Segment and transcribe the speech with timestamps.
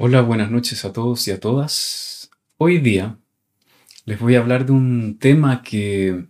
[0.00, 2.30] Hola, buenas noches a todos y a todas.
[2.56, 3.18] Hoy día
[4.04, 6.28] les voy a hablar de un tema que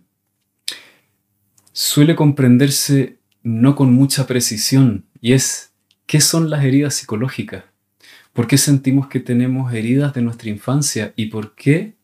[1.71, 5.71] suele comprenderse no con mucha precisión y es
[6.07, 7.63] ¿qué son las heridas psicológicas?
[8.33, 11.95] ¿Por qué sentimos que tenemos heridas de nuestra infancia y por qué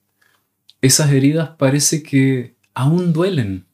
[0.81, 3.65] esas heridas parece que aún duelen?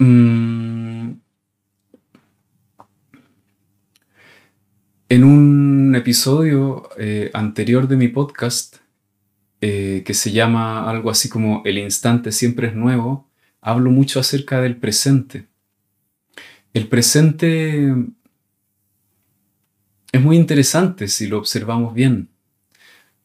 [0.00, 0.47] Mm,
[5.10, 8.76] En un episodio eh, anterior de mi podcast,
[9.62, 13.26] eh, que se llama algo así como El instante siempre es nuevo,
[13.62, 15.46] hablo mucho acerca del presente.
[16.74, 17.90] El presente
[20.12, 22.28] es muy interesante si lo observamos bien.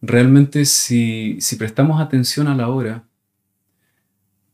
[0.02, 3.04] Realmente si, si prestamos atención a la hora,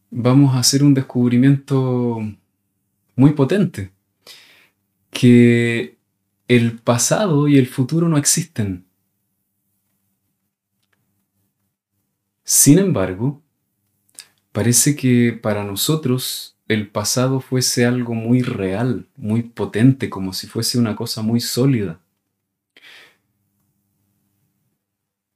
[0.10, 2.22] vamos a hacer un descubrimiento
[3.16, 3.92] muy potente,
[5.12, 5.99] que
[6.50, 8.84] el pasado y el futuro no existen.
[12.44, 13.44] Sin embargo,
[14.52, 20.80] parece que para nosotros el pasado fuese algo muy real, muy potente, como si fuese
[20.80, 22.02] una cosa muy sólida.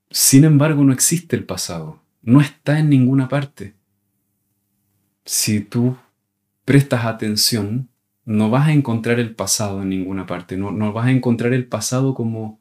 [0.09, 3.75] Sin embargo, no existe el pasado, no está en ninguna parte.
[5.25, 5.95] Si tú
[6.65, 7.87] prestas atención,
[8.25, 11.67] no vas a encontrar el pasado en ninguna parte, no, no vas a encontrar el
[11.67, 12.59] pasado como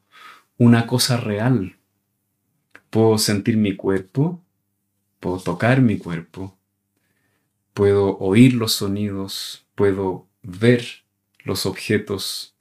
[0.57, 1.77] una cosa real.
[2.89, 4.41] Puedo sentir mi cuerpo,
[5.19, 6.57] puedo tocar mi cuerpo,
[7.73, 10.85] puedo oír los sonidos, puedo ver
[11.43, 12.55] los objetos,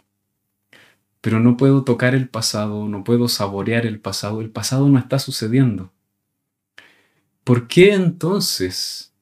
[1.20, 5.18] pero no puedo tocar el pasado, no puedo saborear el pasado, el pasado no está
[5.18, 5.92] sucediendo.
[7.44, 9.12] ¿Por qué entonces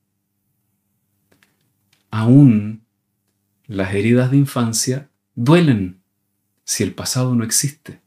[2.10, 2.84] aún
[3.70, 6.02] las heridas de infancia duelen
[6.64, 8.00] si el pasado no existe.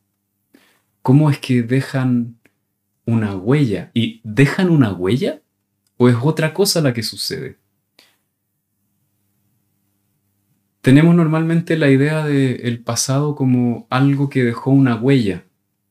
[1.01, 2.38] ¿Cómo es que dejan
[3.06, 3.90] una huella?
[3.94, 5.41] ¿Y dejan una huella?
[5.96, 7.59] ¿O es otra cosa la que sucede?
[10.81, 15.46] Tenemos normalmente la idea del pasado como algo que dejó una huella,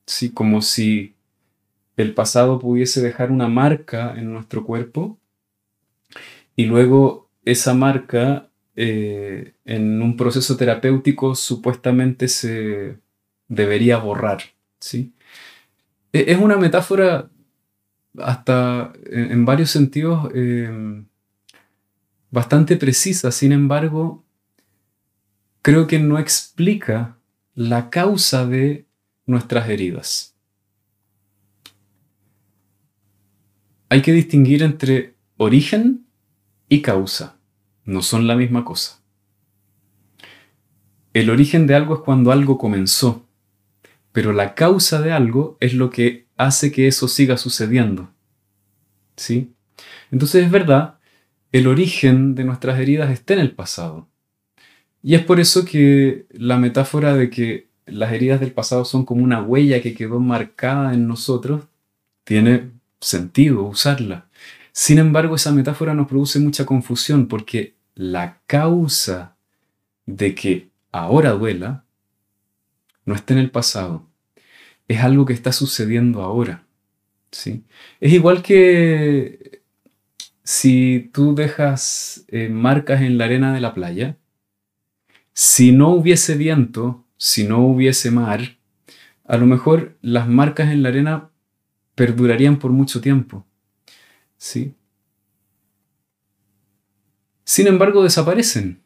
[0.04, 0.32] ¿sí?
[0.32, 1.14] como si
[1.96, 5.18] el pasado pudiese dejar una marca en nuestro cuerpo
[6.56, 12.98] y luego esa marca eh, en un proceso terapéutico supuestamente se
[13.48, 14.42] debería borrar.
[14.80, 15.12] ¿sí?
[16.12, 17.30] E, es una metáfora
[18.18, 21.06] hasta en, varios sentidos em,
[22.30, 24.24] bastante precisa, sin embargo,
[25.62, 27.18] creo que no explica
[27.54, 28.86] la causa de
[29.26, 30.34] nuestras heridas.
[33.88, 36.06] Hay que distinguir entre origen
[36.68, 37.36] y causa
[37.84, 39.00] no son la misma cosa.
[41.12, 43.26] El origen de algo es cuando algo comenzó,
[44.12, 48.10] pero la causa de algo es lo que hace que eso siga sucediendo.
[49.16, 49.52] ¿Sí?
[50.10, 50.98] Entonces es verdad,
[51.52, 54.08] el origen de nuestras heridas está en el pasado.
[55.02, 59.22] Y es por eso que la metáfora de que las heridas del pasado son como
[59.22, 61.64] una huella que quedó marcada en nosotros
[62.24, 62.70] tiene
[63.00, 64.28] sentido usarla.
[64.72, 69.36] Sin embargo, esa metáfora nos produce mucha confusión porque la causa
[70.06, 71.84] de que ahora duela
[73.04, 74.08] no está en el pasado,
[74.88, 76.64] es algo que está sucediendo ahora.
[77.30, 77.64] ¿sí?
[78.00, 79.62] Es igual que
[80.42, 84.16] si tú dejas eh, marcas en la arena de la playa,
[85.32, 88.58] si no hubiese viento, si no hubiese mar,
[89.24, 91.30] a lo mejor las marcas en la arena
[91.94, 93.46] perdurarían por mucho tiempo.
[94.42, 94.74] ¿Sí?
[97.44, 98.82] Sin embargo, desaparecen.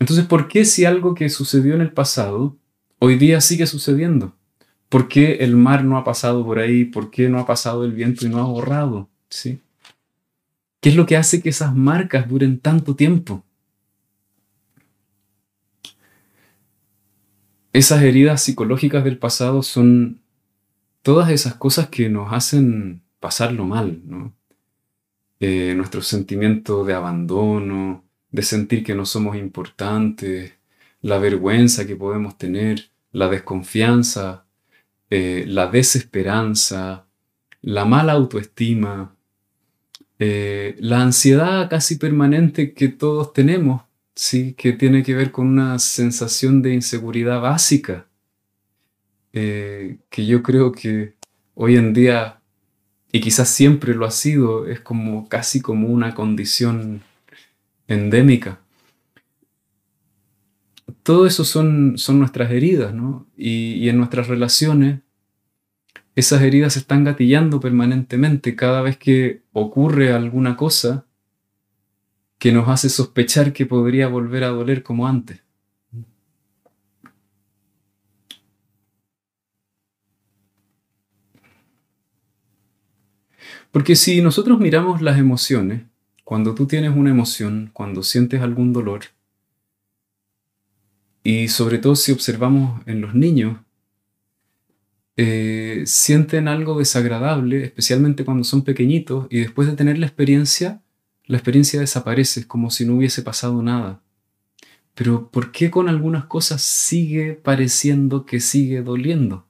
[0.00, 2.56] Entonces, ¿por qué si algo que sucedió en el pasado,
[2.98, 4.34] hoy día sigue sucediendo?
[4.88, 6.84] ¿Por qué el mar no ha pasado por ahí?
[6.84, 9.08] ¿Por qué no ha pasado el viento y no ha borrado?
[9.28, 9.60] ¿Sí?
[10.80, 13.44] ¿Qué es lo que hace que esas marcas duren tanto tiempo?
[17.72, 20.20] Esas heridas psicológicas del pasado son
[21.02, 24.39] todas esas cosas que nos hacen pasarlo mal, ¿no?
[25.40, 30.52] Eh, nuestro sentimiento de abandono, de sentir que no somos importantes,
[31.02, 34.46] la vergüenza que podemos tener, la desconfianza,
[35.08, 37.06] eh, la desesperanza,
[37.62, 39.16] la mala autoestima,
[40.18, 43.82] eh, la ansiedad casi permanente que todos tenemos,
[44.14, 44.54] ¿sí?
[44.54, 48.06] que tiene que ver con una sensación de inseguridad básica,
[49.32, 51.14] eh, que yo creo que
[51.54, 52.39] hoy en día,
[53.12, 57.02] y quizás siempre lo ha sido, es como casi como una condición
[57.88, 58.60] endémica.
[61.02, 63.26] Todo eso son, son nuestras heridas, ¿no?
[63.36, 65.00] y en nuestras relaciones
[66.16, 71.06] esas heridas se están gatillando permanentemente cada vez que ocurre alguna cosa
[72.38, 75.42] que nos hace sospechar que podría volver a doler como antes.
[83.70, 85.82] Porque si nosotros miramos las emociones,
[86.24, 89.02] cuando tú tienes una emoción, cuando sientes algún dolor,
[91.22, 93.58] y sobre todo si observamos en los niños,
[95.16, 100.80] eh, sienten algo desagradable, especialmente cuando son pequeñitos, y después de tener la experiencia,
[101.26, 104.00] la experiencia desaparece, como si no hubiese pasado nada.
[104.94, 109.46] Pero ¿por qué con algunas cosas sigue pareciendo que sigue doliendo?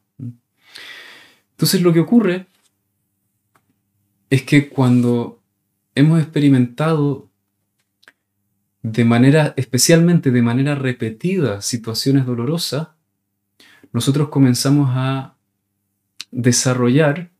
[1.53, 2.47] Entonces lo que ocurre
[4.31, 5.43] es que cuando
[5.95, 7.29] hemos experimentado
[8.83, 12.89] de manera, especialmente de manera repetida, situaciones dolorosas,
[13.93, 15.37] nosotros comenzamos a
[16.31, 17.31] desarrollar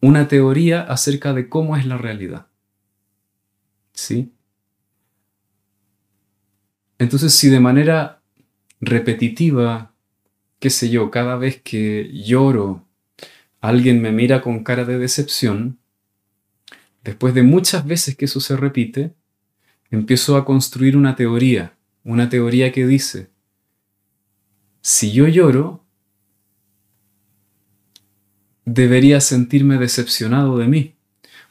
[0.00, 2.46] una teoría acerca de cómo es la realidad.
[3.92, 4.32] ¿Sí?
[6.98, 8.22] Entonces, si de manera
[8.80, 9.94] repetitiva,
[10.58, 12.86] qué sé yo, cada vez que lloro,
[13.60, 15.78] alguien me mira con cara de decepción,
[17.06, 19.14] después de muchas veces que eso se repite,
[19.90, 23.30] empiezo a construir una teoría, una teoría que dice,
[24.80, 25.84] si yo lloro,
[28.64, 30.94] debería sentirme decepcionado de mí,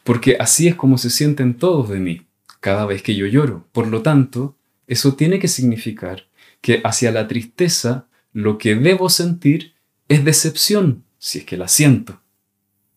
[0.04, 2.28] porque así es como se sienten todos de mí
[2.60, 3.66] cada vez que yo lloro.
[3.72, 4.58] Por lo tanto,
[4.88, 6.28] eso tiene que significar
[6.60, 9.76] que hacia la tristeza lo que debo sentir
[10.10, 12.22] es decepción, si es que la siento.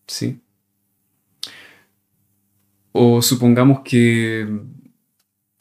[0.07, 0.41] ¿Sí?
[2.91, 4.47] O supongamos que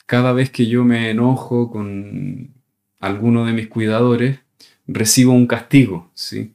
[0.07, 2.55] cada vez que yo me enojo con
[3.01, 4.41] alguno de mis cuidadores,
[4.87, 6.55] recibo un castigo, ¿sí?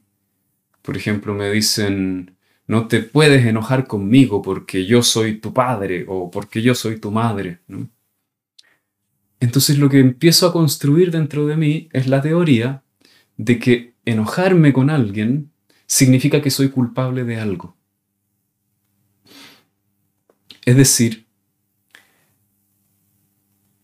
[0.82, 2.36] Por ejemplo, me dicen,
[2.66, 7.10] no te puedes enojar conmigo porque yo soy tu padre o porque yo soy tu
[7.10, 7.60] madre.
[9.40, 12.82] Entonces lo que empiezo a construir dentro de mí es la teoría
[13.36, 15.50] de que enojarme con alguien
[15.86, 17.76] significa que soy culpable de algo.
[20.64, 21.26] Es decir,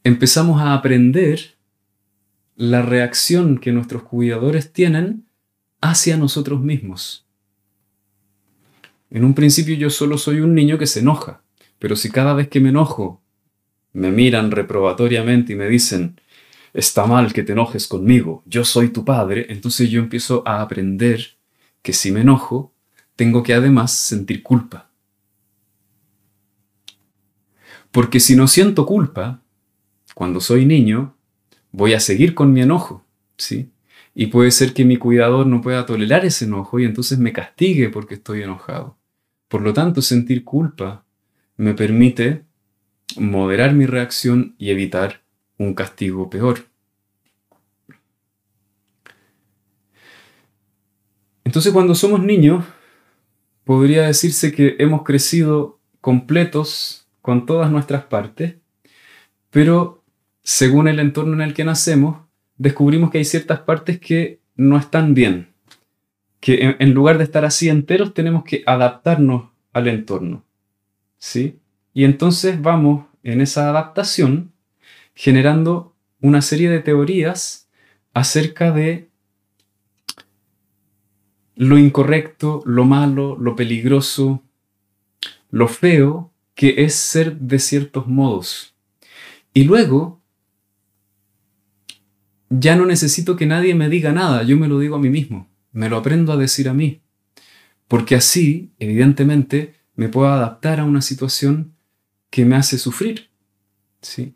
[0.02, 1.56] empezamos a aprender
[2.56, 5.26] la reacción que nuestros cuidadores tienen
[5.80, 7.26] hacia nosotros mismos.
[9.10, 11.42] En un principio yo solo soy un niño que se enoja,
[11.78, 13.22] pero si cada vez que me enojo
[13.92, 16.20] me miran reprobatoriamente y me dicen,
[16.72, 21.36] está mal que te enojes conmigo, yo soy tu padre, entonces yo empiezo a aprender
[21.82, 22.72] que si me enojo,
[23.16, 24.89] tengo que además sentir culpa.
[27.90, 29.42] Porque si no siento culpa,
[30.14, 31.16] cuando soy niño,
[31.72, 33.04] voy a seguir con mi enojo,
[33.36, 33.70] ¿sí?
[34.14, 37.88] Y puede ser que mi cuidador no pueda tolerar ese enojo y entonces me castigue
[37.88, 38.96] porque estoy enojado.
[39.48, 41.04] Por lo tanto, sentir culpa
[41.56, 42.44] me permite
[43.16, 45.22] moderar mi reacción y evitar
[45.58, 46.66] un castigo peor.
[51.44, 52.64] Entonces, cuando somos niños,
[53.64, 58.56] podría decirse que hemos crecido completos con todas nuestras partes,
[59.50, 60.02] pero
[60.42, 62.18] según el entorno en el que nacemos,
[62.56, 65.52] descubrimos que hay ciertas partes que no están bien,
[66.40, 70.44] que en, lugar de estar así enteros tenemos que adaptarnos al entorno.
[71.18, 71.58] ¿Sí?
[71.92, 74.52] Y entonces vamos en esa adaptación
[75.14, 77.68] generando una serie de teorías
[78.14, 79.08] acerca de
[81.56, 84.42] lo incorrecto, lo malo, lo peligroso,
[85.50, 88.74] lo feo que es ser de ciertos modos.
[89.54, 90.20] Y luego
[92.50, 95.48] ya no necesito que nadie me diga nada, yo me lo digo a mí mismo,
[95.72, 97.00] me lo aprendo a decir a mí.
[97.88, 101.74] Porque así, evidentemente, me puedo adaptar a una situación
[102.30, 103.30] que me hace sufrir.
[104.02, 104.34] ¿Sí?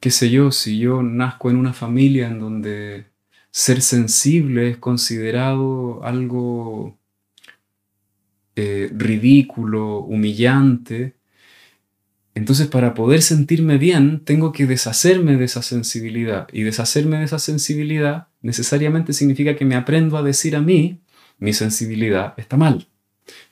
[0.00, 3.06] Qué sé yo, si yo nazco en una familia en donde
[3.50, 6.97] ser sensible es considerado algo
[8.58, 11.14] eh, ridículo, humillante,
[12.34, 16.48] Entonces, para poder sentirme bien, tengo que deshacerme de esa sensibilidad.
[16.52, 21.00] Y deshacerme de esa sensibilidad necesariamente significa que me aprendo a decir a mí,
[21.38, 22.88] mi sensibilidad está mal.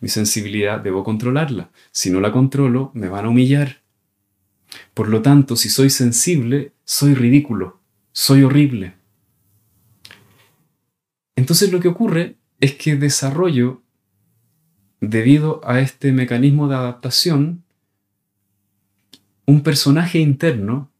[0.00, 1.70] Mi sensibilidad debo controlarla.
[1.92, 3.82] Si no la controlo, me van a humillar.
[4.92, 7.80] Por lo tanto, si soy sensible, soy ridículo,
[8.12, 8.94] soy horrible.
[11.36, 13.82] Entonces lo que ocurre es que desarrollo,
[15.10, 17.64] debido a este mecanismo de adaptación,
[19.46, 20.90] un personaje interno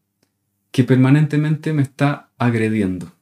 [0.71, 3.13] que permanentemente me está agrediendo.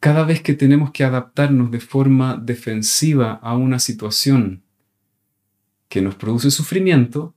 [0.00, 4.62] Cada vez que tenemos que adaptarnos de forma defensiva a una situación
[5.88, 7.34] que nos produce sufrimiento,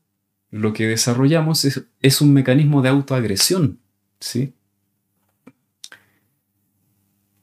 [0.51, 3.79] lo que desarrollamos es, un mecanismo de autoagresión.
[4.19, 4.53] ¿sí?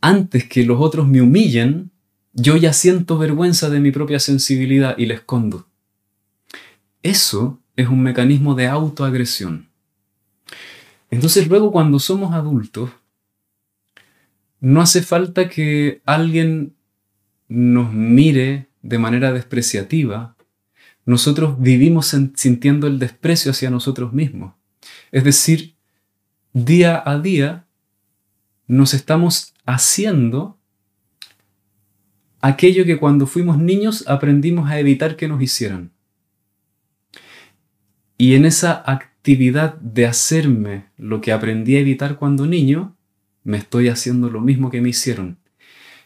[0.01, 1.91] Antes que los otros me humillen,
[2.37, 5.67] yo ya siento vergüenza de mi propia sensibilidad y la escondo.
[7.03, 9.71] Eso es un mecanismo de autoagresión.
[11.11, 12.91] Entonces luego cuando somos adultos,
[14.61, 16.75] no hace falta que alguien
[17.49, 20.37] nos mire de manera despreciativa.
[21.07, 24.55] Nosotros vivimos sintiendo el desprecio hacia nosotros mismos.
[25.11, 25.75] Es decir,
[26.53, 27.67] día a día
[28.67, 30.59] nos estamos haciendo
[32.47, 35.93] aquello que cuando fuimos niños aprendimos a evitar que nos hicieran.
[38.19, 42.97] Y en esa actividad de hacerme lo que aprendí a evitar cuando niño,
[43.45, 45.39] me estoy haciendo lo mismo que me hicieron.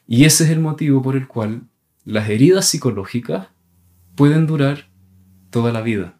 [0.06, 1.62] Y ese es el motivo por el cual
[2.04, 3.48] las heridas psicológicas
[4.16, 4.88] pueden durar
[5.50, 6.18] toda la vida.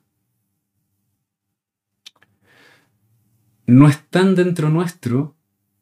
[3.66, 5.36] No están dentro nuestro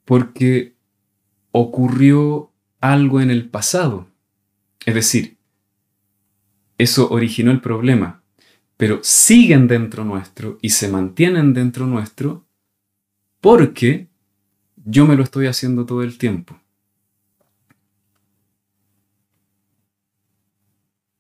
[0.04, 0.75] porque
[1.50, 4.08] ocurrió algo en el pasado.
[4.85, 5.38] Es decir,
[6.78, 8.23] eso originó el problema,
[8.76, 12.47] pero siguen dentro nuestro y se mantienen dentro nuestro
[13.40, 14.08] porque
[14.76, 16.61] yo me lo estoy haciendo todo el tiempo.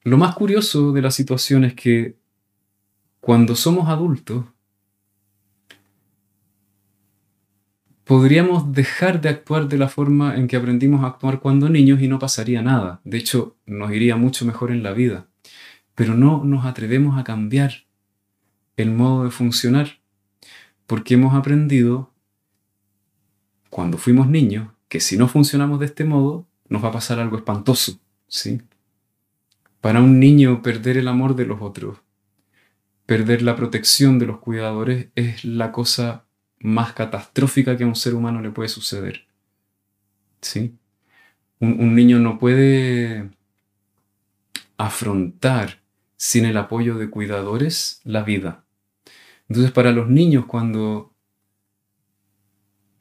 [0.04, 2.16] Lo más curioso de la situación es que
[3.20, 4.46] cuando somos adultos,
[8.08, 12.08] podríamos dejar de actuar de la forma en que aprendimos a actuar cuando niños y
[12.08, 13.00] no pasaría nada.
[13.04, 15.28] De hecho, nos iría mucho mejor en la vida
[15.98, 17.72] pero no nos atrevemos a cambiar
[18.76, 19.98] el modo de funcionar,
[20.86, 22.12] porque hemos aprendido,
[23.68, 27.36] cuando fuimos niños, que si no funcionamos de este modo, nos va a pasar algo
[27.36, 27.98] espantoso,
[28.28, 28.62] ¿sí?
[29.80, 31.98] Para un niño perder el amor de los otros,
[33.04, 36.26] perder la protección de los cuidadores es la cosa
[36.60, 39.26] más catastrófica que a un ser humano le puede suceder.
[40.40, 40.74] ¿Sí?
[41.60, 43.30] Un, un niño no puede
[44.76, 45.80] afrontar
[46.16, 48.64] sin el apoyo de cuidadores la vida.
[49.48, 51.12] Entonces para los niños cuando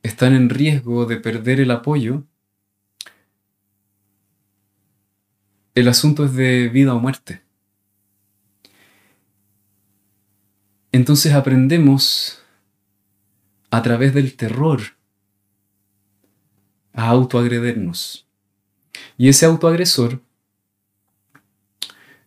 [0.03, 2.23] están en riesgo de perder el apoyo,
[5.75, 7.41] el asunto es de vida o muerte.
[10.91, 12.41] Entonces aprendemos
[13.69, 14.81] a través del terror
[16.93, 18.27] a autoagredirnos.
[19.17, 20.21] Y ese autoagresor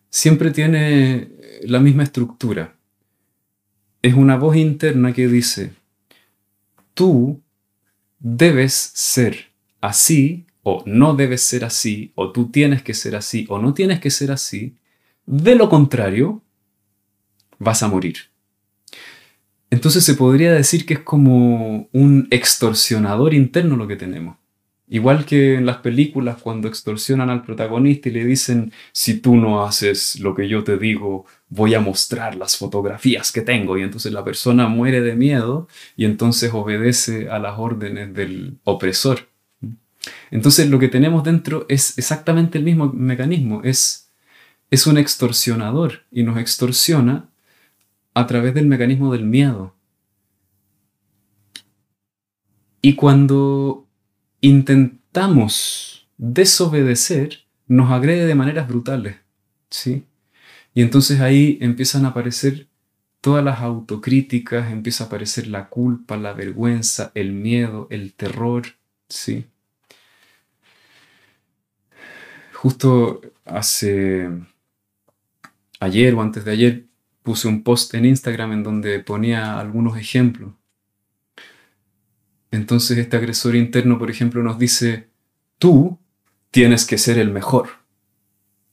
[0.09, 1.31] siempre tiene
[1.63, 2.75] la misma estructura.
[4.01, 5.73] Es una voz interna que dice,
[6.93, 7.41] tú
[8.19, 13.59] debes ser así o no debes ser así, o tú tienes que ser así o
[13.59, 14.75] no tienes que ser así.
[15.25, 16.43] De lo contrario,
[17.57, 18.30] vas a morir.
[19.71, 24.35] Entonces se podría decir que es como un extorsionador interno lo que tenemos.
[24.89, 29.65] Igual que en las películas cuando extorsionan al protagonista y le dicen, si tú no
[29.65, 33.77] haces lo que yo te digo, voy a mostrar las fotografías que tengo.
[33.77, 39.29] Y entonces la persona muere de miedo y entonces obedece a las órdenes del opresor.
[40.31, 44.11] Entonces lo que tenemos dentro es exactamente el mismo mecanismo, es,
[44.69, 47.30] es un extorsionador y nos extorsiona
[48.13, 49.75] a través del mecanismo del miedo.
[52.81, 53.87] Y cuando
[54.41, 59.17] intentamos desobedecer, nos agrede de maneras brutales.
[59.69, 60.05] ¿sí?
[60.73, 62.67] Y entonces ahí empiezan a aparecer
[63.21, 68.63] todas las autocríticas, empieza a aparecer la culpa, la vergüenza, el miedo, el terror.
[69.09, 69.45] ¿sí?
[72.53, 74.29] Justo hace
[75.79, 76.90] ayer o antes de ayer
[77.23, 80.53] puse un post en Instagram en donde ponía algunos ejemplos
[82.51, 85.09] entonces este agresor interno, por ejemplo, nos dice,
[85.57, 85.97] tú
[86.51, 87.69] tienes que ser el mejor.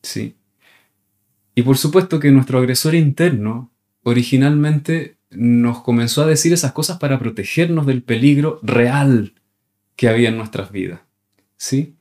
[0.03, 0.37] ¿Sí?
[1.55, 7.19] Y por supuesto que nuestro agresor interno originalmente nos comenzó a decir esas cosas para
[7.19, 9.35] protegernos del peligro real
[9.97, 11.01] que había en nuestras vidas.
[11.57, 11.95] ¿Sí?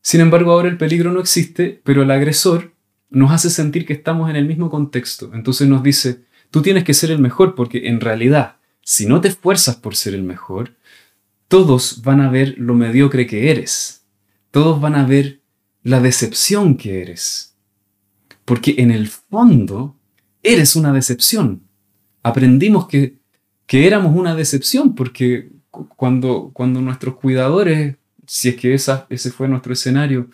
[0.00, 2.72] Sin embargo, ahora el peligro no existe, pero el agresor
[3.10, 5.30] nos hace sentir que estamos en el mismo contexto.
[5.34, 9.28] Entonces nos dice, tú tienes que ser el mejor porque en realidad, si no te
[9.28, 10.76] esfuerzas por ser el mejor,
[11.48, 14.04] todos van a ver lo mediocre que eres.
[14.50, 15.40] Todos van a ver
[15.82, 17.56] la decepción que eres.
[18.44, 19.96] Porque en el fondo,
[20.42, 21.62] eres una decepción.
[22.22, 23.18] Aprendimos que,
[23.66, 27.96] que éramos una decepción porque cuando, cuando nuestros cuidadores,
[28.26, 30.28] si es que esa, ese fue nuestro escenario,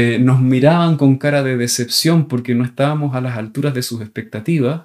[0.00, 4.00] eh, nos miraban con cara de decepción porque no estábamos a las alturas de sus
[4.00, 4.82] expectativas,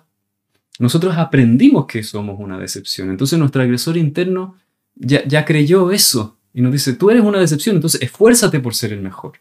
[0.79, 3.11] nosotros aprendimos que somos una decepción.
[3.11, 4.55] Entonces nuestro agresor interno
[4.95, 8.91] ya, ya creyó eso y nos dice, tú eres una decepción, entonces esfuérzate por ser
[8.91, 9.33] el mejor.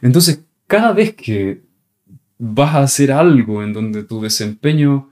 [0.00, 1.60] Entonces, cada vez que
[2.38, 5.10] vas a hacer algo en donde tu desempeño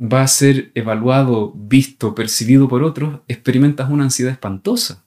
[0.00, 5.04] va a ser evaluado, visto, percibido por otros, experimentas una ansiedad espantosa.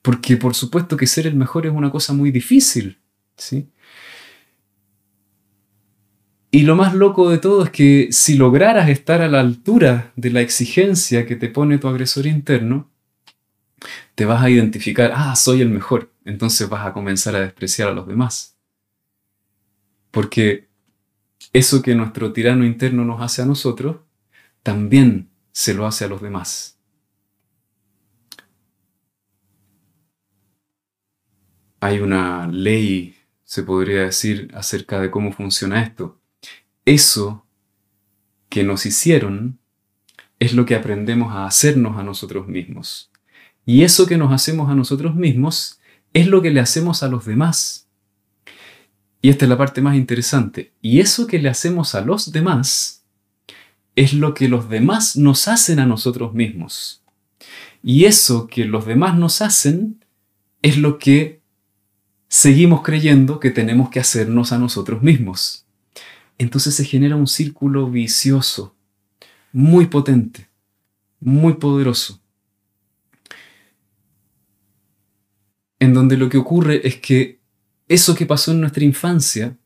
[0.00, 2.98] Porque por supuesto que ser el mejor es una cosa muy difícil.
[3.36, 3.68] ¿Sí?
[6.54, 10.30] Y lo más loco de todo es que si lograras estar a la altura de
[10.30, 12.90] la exigencia que te pone tu agresor interno,
[14.14, 16.12] te vas a identificar, ah, soy el mejor.
[16.26, 18.58] Entonces vas a comenzar a despreciar a los demás.
[20.10, 20.68] Porque
[21.54, 23.96] eso que nuestro tirano interno nos hace a nosotros,
[24.62, 26.78] también se lo hace a los demás.
[31.80, 33.16] Hay una ley
[33.52, 36.18] se podría decir, acerca de cómo funciona esto.
[36.86, 37.44] Eso
[38.48, 39.58] que nos hicieron
[40.38, 43.10] es lo que aprendemos a hacernos a nosotros mismos.
[43.66, 45.78] Y eso que nos hacemos a nosotros mismos
[46.14, 47.90] es lo que le hacemos a los demás.
[49.20, 50.72] Y esta es la parte más interesante.
[50.80, 53.04] Y eso que le hacemos a los demás
[53.96, 57.02] es lo que los demás nos hacen a nosotros mismos.
[57.82, 60.02] Y eso que los demás nos hacen
[60.62, 61.41] es lo que
[62.32, 65.66] seguimos creyendo que tenemos que hacernos a nosotros mismos.
[66.38, 68.74] Entonces se genera un círculo vicioso,
[69.52, 70.48] muy potente,
[71.20, 72.22] muy poderoso,
[75.78, 77.38] en donde lo que ocurre es que
[77.86, 79.58] eso que pasó en nuestra infancia,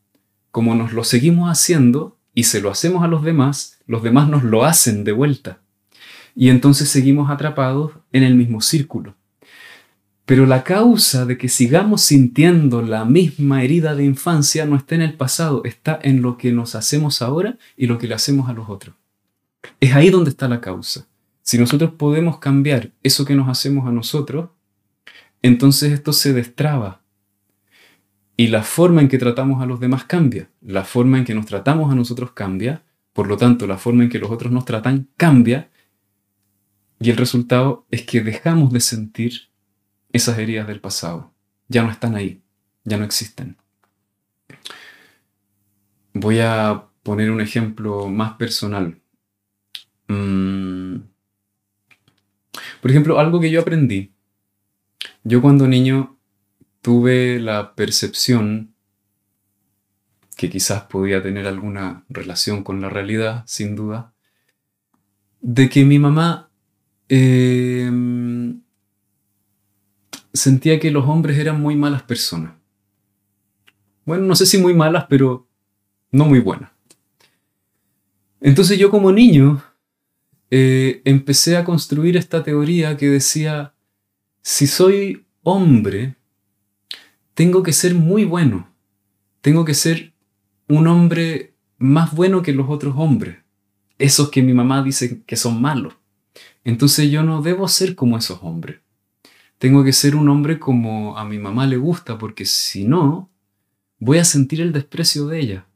[0.51, 4.43] como nos lo seguimos haciendo y se lo hacemos a los demás, los demás nos
[4.43, 5.61] lo hacen de vuelta.
[6.35, 9.15] Y entonces seguimos atrapados en el mismo círculo.
[10.27, 15.01] Pero la causa de que sigamos sintiendo la misma herida de infancia no está en
[15.01, 18.53] el pasado, está en lo que nos hacemos ahora y lo que le hacemos a
[18.53, 18.93] los otros.
[19.79, 21.07] Es ahí donde está la causa.
[21.43, 24.49] Si nosotros podemos cambiar eso que nos hacemos a nosotros,
[25.41, 26.99] entonces esto se destraba.
[28.35, 30.49] Y la forma en que tratamos a los demás cambia.
[30.59, 32.83] La forma en que nos tratamos a nosotros cambia.
[33.13, 35.69] Por lo tanto, la forma en que los otros nos tratan cambia.
[36.99, 39.47] Y el resultado es que dejamos de sentir
[40.17, 41.33] esas heridas del pasado.
[41.67, 42.41] Ya no están ahí,
[42.83, 43.57] ya no existen.
[46.13, 48.99] Voy a poner un ejemplo más personal.
[50.07, 50.97] Mm.
[52.81, 54.13] Por ejemplo, algo que yo aprendí.
[55.23, 56.17] Yo cuando niño
[56.81, 58.73] tuve la percepción
[60.35, 64.13] que quizás podía tener alguna relación con la realidad, sin duda,
[65.41, 66.49] de que mi mamá
[67.09, 67.89] eh,
[70.37, 72.53] sentía que los hombres eran muy malas personas.
[74.05, 75.47] Bueno, no sé si muy malas, pero
[76.11, 76.71] no muy buenas.
[78.39, 79.61] Entonces yo como niño
[80.49, 83.73] eh, empecé a construir esta teoría que decía,
[84.41, 86.15] si soy hombre,
[87.33, 88.73] tengo que ser muy bueno,
[89.41, 90.13] tengo que ser
[90.69, 93.37] un hombre más bueno que los otros hombres,
[93.97, 95.95] esos que mi mamá dice que son malos.
[96.63, 98.79] Entonces yo no debo ser como esos hombres
[99.57, 103.29] tengo que ser un hombre como a mi mamá le gusta, porque si no,
[103.99, 105.67] voy a sentir el desprecio de ella.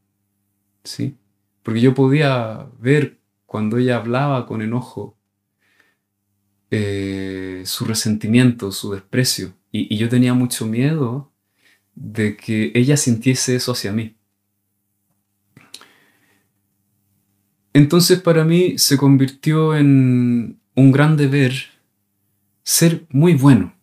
[0.83, 1.15] ¿Sí?
[1.63, 5.17] Porque yo podía ver cuando ella hablaba con enojo
[6.69, 9.53] eh, su resentimiento, su desprecio.
[9.71, 11.31] Y, y yo tenía mucho miedo
[11.95, 14.15] de que ella sintiese eso hacia mí.
[17.73, 21.53] Entonces para mí se convirtió en un gran deber
[22.63, 23.73] ser muy bueno.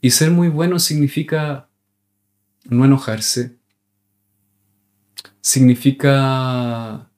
[0.00, 1.68] Y ser muy bueno significa
[2.64, 3.56] no enojarse.
[5.40, 7.10] Significa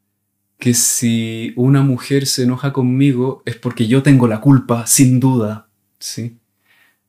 [0.59, 5.71] que si una mujer se enoja conmigo es porque yo tengo la culpa, sin duda.
[5.99, 6.39] ¿sí?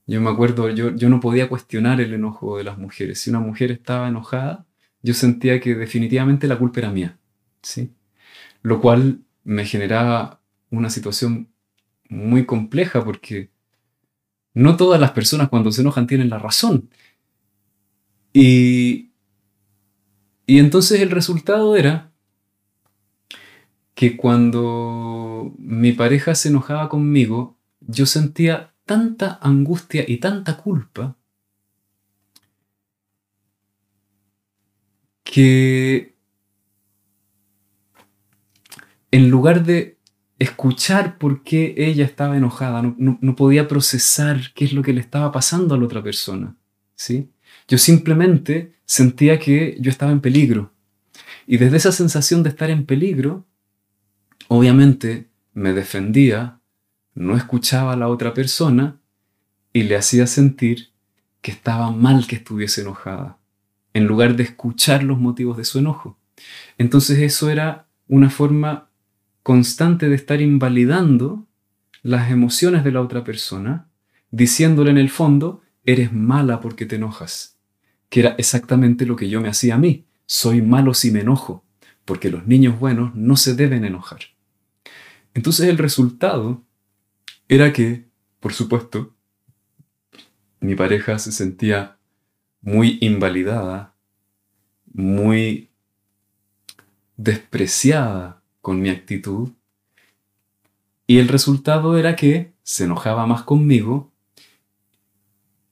[0.08, 3.20] Yo me acuerdo, yo, yo no podía cuestionar el enojo de las mujeres.
[3.20, 4.66] Si una mujer estaba enojada,
[5.02, 7.18] yo sentía que definitivamente la culpa era mía,
[7.62, 7.94] ¿sí?
[8.62, 11.50] Lo cual me generaba una situación
[12.10, 13.51] muy compleja porque
[14.54, 16.90] no todas las personas cuando se enojan tienen la razón.
[18.34, 19.12] Y,
[20.46, 22.12] y entonces el resultado era
[23.94, 31.18] que cuando mi pareja se enojaba conmigo, yo sentía tanta angustia y tanta culpa
[35.24, 36.16] que
[39.12, 39.98] en lugar de
[40.42, 45.32] escuchar por qué ella estaba enojada, no, podía procesar qué es lo que le estaba
[45.32, 46.56] pasando a la otra persona.
[46.96, 47.30] ¿sí?
[47.68, 50.74] Yo simplemente sentía que yo estaba en peligro.
[51.46, 53.46] Y desde esa sensación de estar en peligro,
[54.48, 56.60] obviamente me defendía,
[57.14, 59.00] no escuchaba a la otra persona
[59.74, 60.90] y le hacía sentir
[61.42, 63.38] que estaba mal que estuviese enojada,
[63.94, 66.18] en lugar de escuchar los motivos de su enojo.
[66.80, 68.91] Entonces eso era una forma
[69.44, 71.48] constante de estar invalidando
[72.04, 73.90] las emociones de la otra persona,
[74.32, 77.58] diciéndole en el fondo, eres mala porque te enojas,
[78.10, 81.66] que era exactamente lo que yo me hacía a mí, soy malo si me enojo,
[82.06, 84.20] porque los niños buenos no se deben enojar.
[85.34, 86.64] Entonces el resultado
[87.48, 88.06] era que,
[88.40, 89.16] por supuesto,
[90.60, 91.98] mi pareja se sentía
[92.62, 93.96] muy invalidada,
[94.94, 95.70] muy
[97.18, 99.50] despreciada con mi actitud.
[101.08, 104.12] Y el resultado era que se enojaba más conmigo.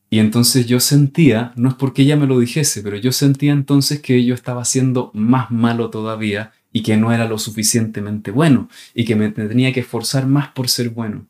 [0.10, 4.02] Y entonces yo sentía, no es porque ella me lo dijese, pero yo sentía entonces
[4.02, 9.06] que yo estaba siendo más malo todavía y que no era lo suficientemente bueno y
[9.06, 11.28] que me tenía que esforzar más por ser bueno.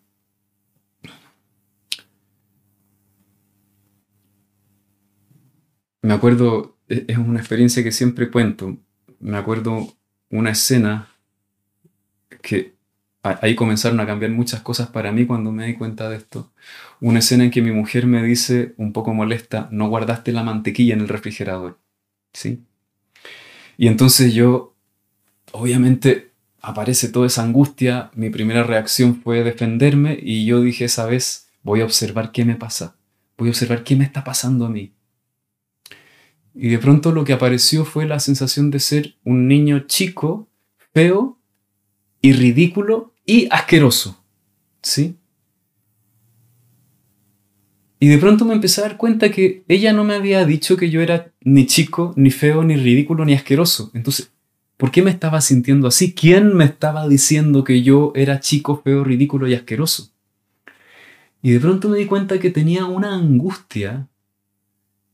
[6.02, 8.78] Me acuerdo, e-, es una experiencia que siempre cuento,
[9.20, 9.94] me acuerdo
[10.30, 11.09] una escena
[12.42, 12.76] que
[13.24, 16.52] ahí comenzaron a cambiar muchas cosas para mí cuando me di cuenta de esto.
[17.02, 20.94] Una escena en que mi mujer me dice, un poco molesta, no guardaste la mantequilla
[20.94, 21.80] en el refrigerador.
[22.34, 22.64] ¿Sí?
[23.78, 24.76] Y entonces yo,
[25.52, 28.12] obviamente, aparece toda esa angustia.
[28.14, 32.56] Mi primera reacción fue defenderme y yo dije esa vez, voy a observar qué me
[32.56, 32.96] pasa.
[33.38, 34.94] Voy a observar qué me está pasando a mí.
[36.54, 40.50] Y de pronto lo que apareció fue la sensación de ser un niño chico,
[40.94, 41.39] feo,
[42.22, 44.24] y ridículo y asqueroso.
[44.82, 45.16] ¿Sí?
[48.00, 50.90] Y de pronto me empecé a dar cuenta que ella no me había dicho que
[50.90, 53.92] yo era ni chico, ni feo, ni ridículo, ni asqueroso.
[53.94, 54.32] Entonces,
[54.78, 56.14] ¿por qué me estaba sintiendo así?
[56.14, 60.12] ¿Quién me estaba diciendo que yo era chico, feo, ridículo y asqueroso?
[61.42, 64.08] Y de pronto me di cuenta que tenía una angustia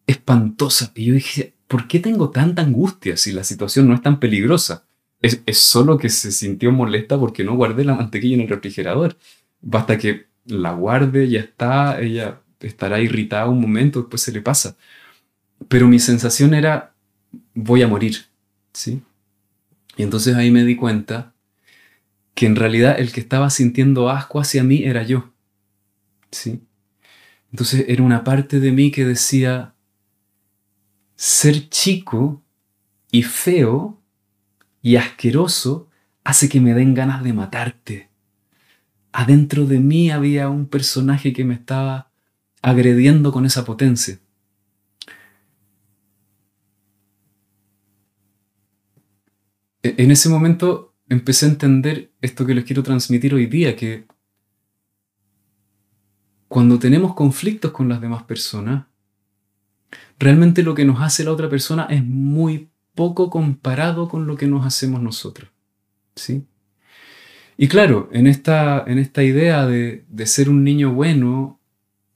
[0.06, 0.92] espantosa.
[0.96, 4.86] Y yo dije, ¿por qué tengo tanta angustia si la situación no es tan peligrosa?
[5.26, 9.18] Es, solo que se sintió molesta porque no guardé la mantequilla en el refrigerador.
[9.62, 14.78] Basta que la guarde, ya está, ella estará irritada un momento, después se le pasa.
[15.68, 16.94] Pero mi sensación era,
[17.54, 18.26] voy a morir,
[18.74, 19.02] ¿sí?
[19.98, 21.34] Y entonces ahí me di cuenta
[22.36, 25.34] que en realidad el que estaba sintiendo asco hacia mí era yo,
[26.32, 26.62] ¿sí?
[27.52, 29.74] Entonces era una parte de mí que decía,
[31.16, 32.44] ser chico
[33.10, 34.02] y feo
[34.86, 35.90] y asqueroso
[36.24, 38.12] hace que me den ganas de matarte.
[39.12, 42.12] Adentro de mí había un personaje que me estaba
[42.62, 44.20] agrediendo con esa potencia.
[49.82, 54.06] E-, en ese momento empecé a entender esto que les quiero transmitir hoy día, que
[56.48, 58.86] cuando tenemos conflictos con las demás personas,
[60.20, 64.48] realmente lo que nos hace la otra persona es muy poco comparado con lo que
[64.48, 65.50] nos hacemos nosotros.
[66.16, 66.46] ¿sí?
[67.58, 71.60] Y claro, en esta, en esta idea de, ser un niño bueno,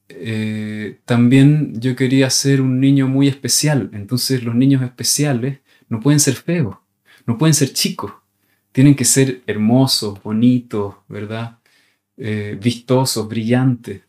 [0.10, 3.90] eh, también yo quería ser un niño muy especial.
[3.94, 6.78] Entonces los niños especiales no pueden ser feos,
[7.26, 8.14] no pueden ser chicos.
[8.72, 11.60] Tienen que ser hermosos, bonitos, ¿verdad?
[12.18, 14.02] Eh, vistosos, brillantes.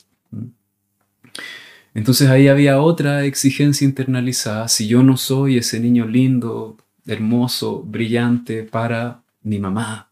[2.01, 4.69] Entonces ahí había otra exigencia internalizada.
[4.69, 10.11] Si yo no soy ese niño lindo, hermoso, brillante para mi mamá,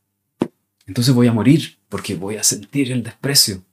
[0.87, 3.65] entonces voy a morir porque voy a sentir el desprecio.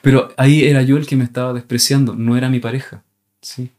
[0.00, 3.04] Pero ahí era yo el que me estaba despreciando, no era mi pareja.
[3.42, 3.70] ¿sí?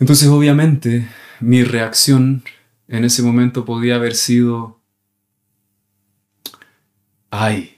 [0.00, 1.06] Entonces obviamente
[1.38, 2.42] mi reacción
[2.88, 4.80] en ese momento podía haber sido,
[7.30, 7.76] ay,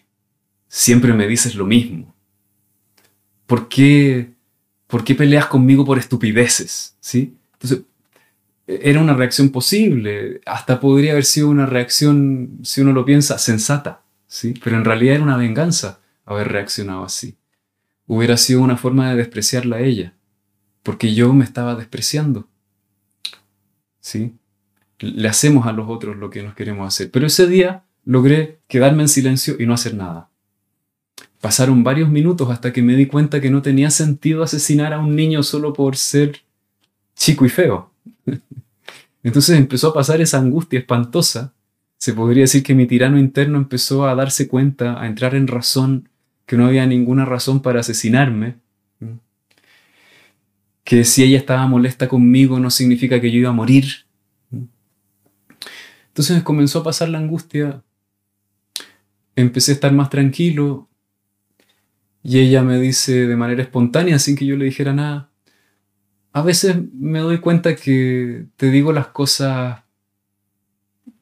[0.68, 2.15] siempre me dices lo mismo
[3.46, 4.32] ¿por qué,
[4.86, 6.96] ¿por qué peleas conmigo por estupideces?
[7.00, 7.36] ¿Sí?
[7.54, 7.80] Entonces,
[8.66, 14.02] era una reacción posible, hasta podría haber sido una reacción, si uno lo piensa, sensata,
[14.26, 14.54] ¿sí?
[14.62, 17.36] Pero en realidad era una venganza haber reaccionado así.
[18.06, 20.14] Hubiera sido una forma de despreciarla a ella,
[20.82, 22.48] porque yo me estaba despreciando,
[24.00, 24.34] ¿sí?
[24.98, 27.10] Le hacemos a los otros lo que nos queremos hacer.
[27.10, 30.30] Pero ese día logré quedarme en silencio y no hacer nada.
[31.46, 35.14] Pasaron varios minutos hasta que me di cuenta que no tenía sentido asesinar a un
[35.14, 36.40] niño solo por ser
[37.14, 37.92] chico y feo.
[39.22, 41.54] Entonces empezó a pasar esa angustia espantosa.
[41.98, 46.08] Se podría decir que mi tirano interno empezó a darse cuenta, a entrar en razón,
[46.46, 48.56] que no había ninguna razón para asesinarme.
[50.82, 53.84] Que si ella estaba molesta conmigo no significa que yo iba a morir.
[56.08, 57.84] Entonces comenzó a pasar la angustia.
[59.36, 60.88] Empecé a estar más tranquilo.
[62.28, 65.30] Y ella me dice de manera espontánea, sin que yo le dijera nada,
[66.32, 69.84] a veces me doy cuenta que te digo las cosas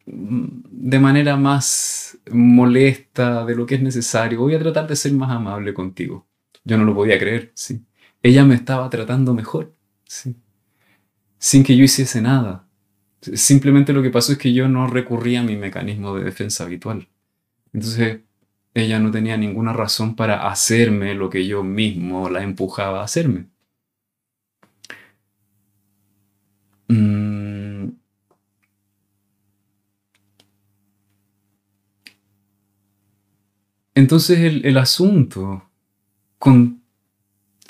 [0.07, 4.40] de manera más molesta de lo que es necesario.
[4.40, 6.27] Voy a tratar de ser más amable contigo.
[6.64, 7.85] Yo no lo podía creer, sí.
[8.23, 9.75] Ella me estaba tratando mejor,
[10.07, 10.35] sí.
[11.38, 12.67] Sin que yo hiciese nada.
[13.21, 17.09] Simplemente lo que pasó es que yo no recurría a mi mecanismo de defensa habitual.
[17.75, 18.21] Entonces,
[18.74, 23.46] ella no tenía ninguna razón para hacerme lo que yo mismo la empujaba a hacerme.
[26.88, 27.44] Mm.
[33.94, 35.70] Entonces el, asunto
[36.38, 36.82] con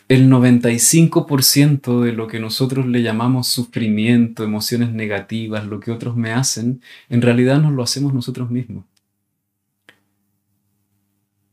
[0.08, 6.32] el 95% de lo que nosotros le llamamos sufrimiento, emociones negativas, lo que otros me
[6.32, 8.84] hacen, en realidad nos lo hacemos nosotros mismos.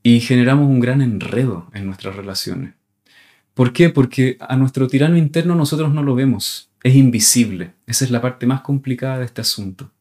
[0.04, 2.74] Y generamos un gran enredo en nuestras relaciones.
[3.54, 3.90] ¿Por qué?
[3.90, 7.74] Porque a nuestro tirano interno nosotros no lo vemos es invisible.
[7.88, 9.92] Esa es la parte más complicada de este asunto.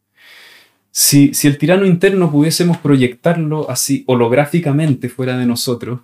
[0.91, 6.01] Si, si el tirano interno pudiésemos proyectarlo así holográficamente fuera de nosotros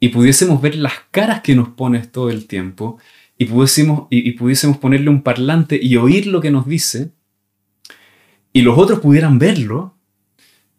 [0.00, 2.98] y pudiésemos ver las caras que nos pones todo el tiempo
[3.38, 7.12] y pudiésemos, y, pudiésemos ponerle un parlante y oír lo que nos dice
[8.52, 9.94] y los otros pudieran verlo,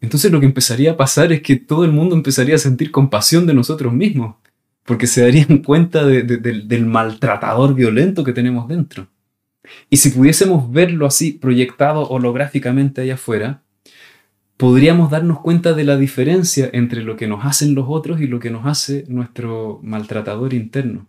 [0.04, 3.46] entonces lo que empezaría a pasar es que todo el mundo empezaría a sentir compasión
[3.46, 4.36] de nosotros mismos
[4.84, 9.08] porque se darían cuenta del maltratador violento que tenemos dentro.
[9.88, 13.62] Y si pudiésemos verlo así proyectado holográficamente allá afuera,
[14.56, 18.40] podríamos darnos cuenta de la diferencia entre lo que nos hacen los otros y lo
[18.40, 21.06] que nos hace nuestro maltratador interno.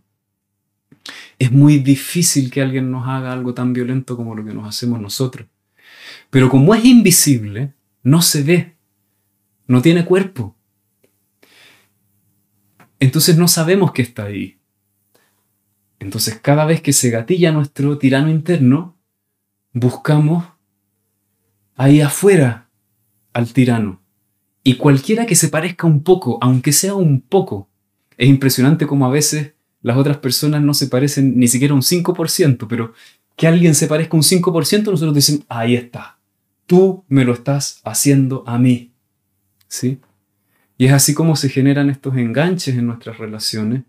[1.37, 5.01] Es muy difícil que alguien nos haga algo tan violento como lo que nos hacemos
[5.01, 5.47] nosotros.
[6.29, 8.74] Pero como es invisible, no se ve,
[9.67, 10.55] no tiene cuerpo
[12.99, 14.57] entonces no sabemos que está ahí.
[15.99, 18.97] Entonces cada vez que se gatilla nuestro tirano interno,
[19.73, 20.45] buscamos
[21.75, 22.69] ahí afuera
[23.33, 24.01] al tirano.
[24.63, 27.69] Y cualquiera que se parezca un poco, aunque sea un poco,
[28.17, 32.65] es impresionante como a veces las otras personas no se parecen ni siquiera un 5%,
[32.67, 32.93] pero
[33.35, 36.17] que alguien se parezca un 5%, nosotros decimos, ahí está,
[36.65, 38.94] tú me lo estás haciendo a mí.
[39.75, 39.99] ¿Sí?
[40.77, 43.83] Y es así como se generan estos enganches en nuestras relaciones,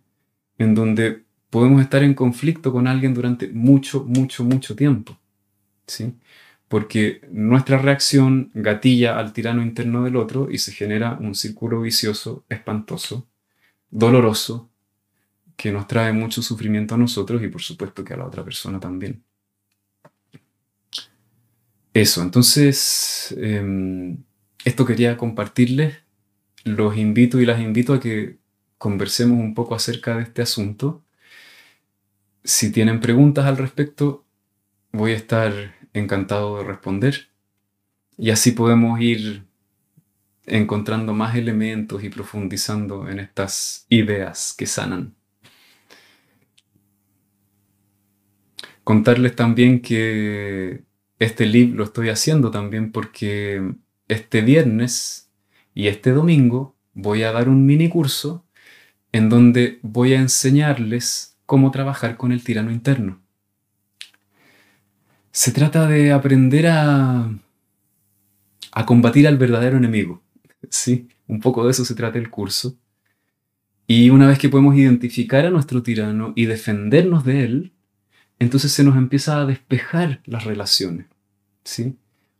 [0.58, 5.16] en donde podemos estar en conflicto con alguien durante mucho, mucho, mucho tiempo.
[5.86, 6.14] ¿sí?
[6.66, 12.44] Porque nuestra reacción gatilla al tirano interno del otro y se genera un círculo vicioso,
[12.48, 13.28] espantoso,
[13.88, 14.68] doloroso,
[15.56, 18.80] que nos trae mucho sufrimiento a nosotros y por supuesto que a la otra persona
[18.80, 19.22] también.
[21.94, 24.18] Eso, entonces, em,
[24.66, 25.94] esto quería compartirles
[26.64, 28.38] los invito y las invito a que
[28.78, 31.04] conversemos un poco acerca de este asunto.
[32.42, 34.26] Si tienen preguntas al respecto,
[34.90, 35.52] voy a estar
[35.92, 37.28] encantado de responder.
[38.18, 39.44] Y así podemos ir
[40.46, 45.14] encontrando más elementos y profundizando en estas ideas que sanan.
[48.82, 50.82] Contarles también que
[51.20, 53.76] este libro lo estoy haciendo también porque
[54.08, 55.30] este viernes
[55.74, 58.44] y este domingo voy a dar un mini curso
[59.12, 63.20] en donde voy a enseñarles cómo trabajar con el tirano interno.
[65.30, 67.30] Se trata de aprender a,
[68.72, 70.22] a combatir al verdadero enemigo.
[70.68, 72.76] Sí, un poco de eso se trata el curso.
[73.86, 77.72] Y una vez que podemos identificar a nuestro tirano y defendernos de él,
[78.40, 81.06] entonces se nos empieza a despejar las relaciones.
[81.62, 81.96] ¿sí?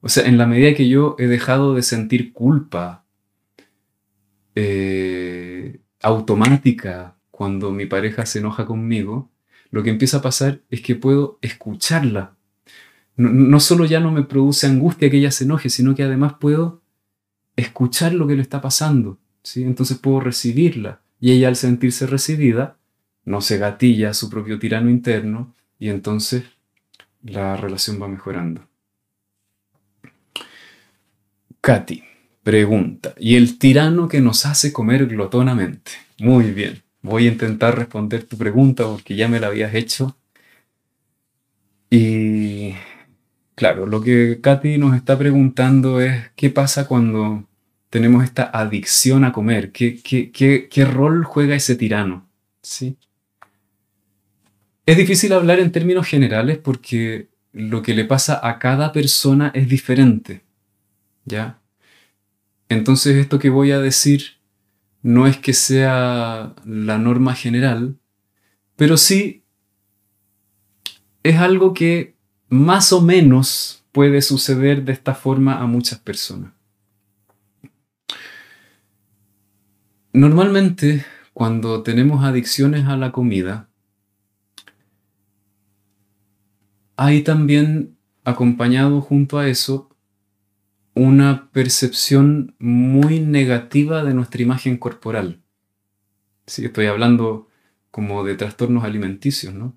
[0.07, 3.05] O sea, en la medida que yo he dejado de sentir culpa
[4.55, 9.33] eh, automática cuando mi pareja se enoja conmigo,
[9.73, 12.37] lo que empieza a pasar es que puedo escucharla.
[13.17, 16.83] No, solo ya no me produce angustia que ella se enoje, sino que además puedo
[17.57, 19.19] escuchar lo que le está pasando.
[19.43, 19.65] ¿sí?
[19.65, 21.01] Entonces puedo recibirla.
[21.19, 22.77] Y ella al sentirse recibida,
[23.25, 26.45] no se gatilla su propio tirano interno y entonces
[27.25, 28.69] la relación va mejorando.
[31.67, 32.05] Katy
[32.45, 35.91] pregunta, ¿y el tirano que nos hace comer glotonamente?
[36.21, 40.17] Muy bien, voy a intentar responder tu pregunta porque ya me la habías hecho.
[41.91, 42.73] Y
[43.57, 47.49] claro, lo que Katy nos está preguntando es, ¿qué pasa cuando
[47.91, 49.73] tenemos esta adicción a comer?
[49.73, 50.01] ¿Qué,
[50.71, 52.29] qué rol juega ese tirano?
[52.63, 52.97] ¿Sí?
[54.87, 59.69] Es difícil hablar en términos generales porque lo que le pasa a cada persona es
[59.69, 60.46] diferente.
[61.27, 61.61] ¿Ya?
[62.69, 64.39] Entonces esto que voy a decir
[65.03, 67.99] no es que sea la norma general,
[68.77, 69.45] pero sí
[71.23, 72.17] es algo que
[72.49, 76.53] más o menos puede suceder de esta forma a muchas personas.
[80.13, 83.69] Normalmente, cuando tenemos adicciones a la comida,
[86.97, 89.96] hay también acompañado junto a eso
[90.97, 95.43] una percepción muy negativa de nuestra imagen corporal.
[96.47, 97.49] Sí, estoy hablando
[97.91, 99.77] como de trastornos alimenticios, ¿no?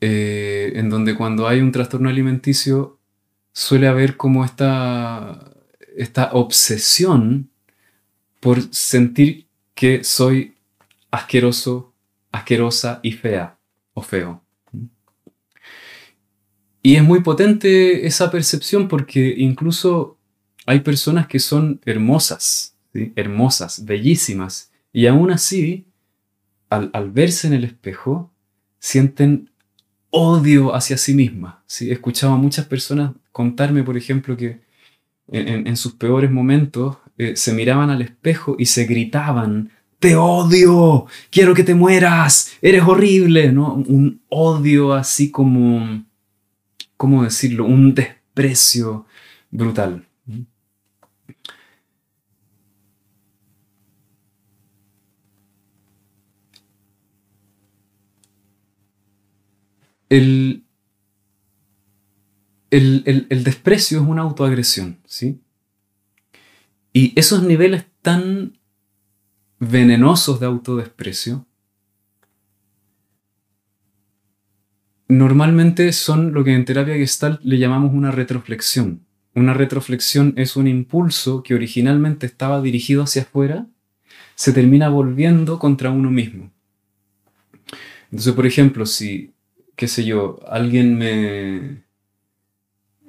[0.00, 2.98] Eh, en donde cuando hay un trastorno alimenticio
[3.52, 5.52] suele haber como esta,
[5.94, 7.50] esta obsesión
[8.40, 10.56] por sentir que soy
[11.10, 11.92] asqueroso,
[12.32, 13.58] asquerosa y fea
[13.92, 14.42] o feo.
[16.82, 20.18] Y es muy potente esa percepción porque incluso
[20.66, 22.76] hay personas que son hermosas,
[23.16, 25.86] hermosas, bellísimas, y aún así,
[26.68, 28.32] al, verse en el espejo,
[28.78, 29.50] sienten
[30.10, 31.56] odio hacia sí mismas.
[31.66, 31.90] ¿sí?
[31.90, 34.60] He escuchado a muchas personas contarme, por ejemplo, que
[35.32, 41.54] en, sus peores momentos eh, se miraban al espejo y se gritaban, te odio, quiero
[41.54, 43.74] que te mueras, eres horrible, ¿no?
[43.74, 46.04] Un odio así como
[47.00, 47.64] ¿cómo decirlo?
[47.64, 49.06] Un desprecio
[49.50, 50.06] brutal.
[60.10, 60.66] El,
[62.70, 65.40] el, desprecio es una autoagresión, ¿sí?
[66.92, 68.58] Y esos niveles tan
[69.58, 71.46] venenosos de autodesprecio
[75.10, 79.04] normalmente son lo que en terapia gestal le llamamos una retroflexión.
[79.34, 83.66] Una retroflexión es un impulso que originalmente estaba dirigido hacia afuera,
[84.34, 86.50] se termina volviendo contra uno mismo.
[88.10, 89.32] Entonces, por ejemplo, si,
[89.76, 91.82] qué sé yo, alguien me,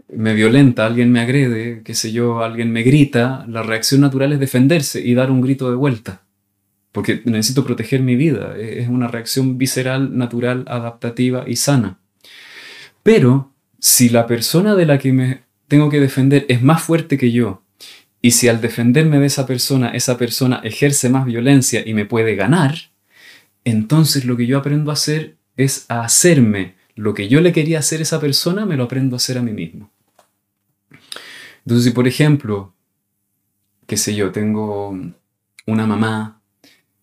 [0.10, 4.40] me violenta, alguien me agrede, qué sé yo, alguien me grita, la reacción natural es
[4.40, 6.24] defenderse y dar un grito de vuelta.
[6.92, 8.58] Porque necesito proteger mi vida.
[8.58, 12.00] Es una reacción visceral, natural, adaptativa y sana.
[13.04, 17.32] Pero si la persona de la que me tengo que defender es más fuerte que
[17.32, 17.64] yo,
[18.22, 22.36] y si al defenderme de esa persona, esa persona ejerce más violencia y me puede
[22.36, 22.76] ganar,
[23.64, 27.80] entonces lo que yo aprendo a hacer es a hacerme lo que yo le quería
[27.80, 29.90] hacer a esa persona, me lo aprendo a hacer a mí mismo.
[31.66, 32.74] Entonces, si por ejemplo,
[33.88, 34.98] qué sé yo, tengo
[35.66, 36.41] una mamá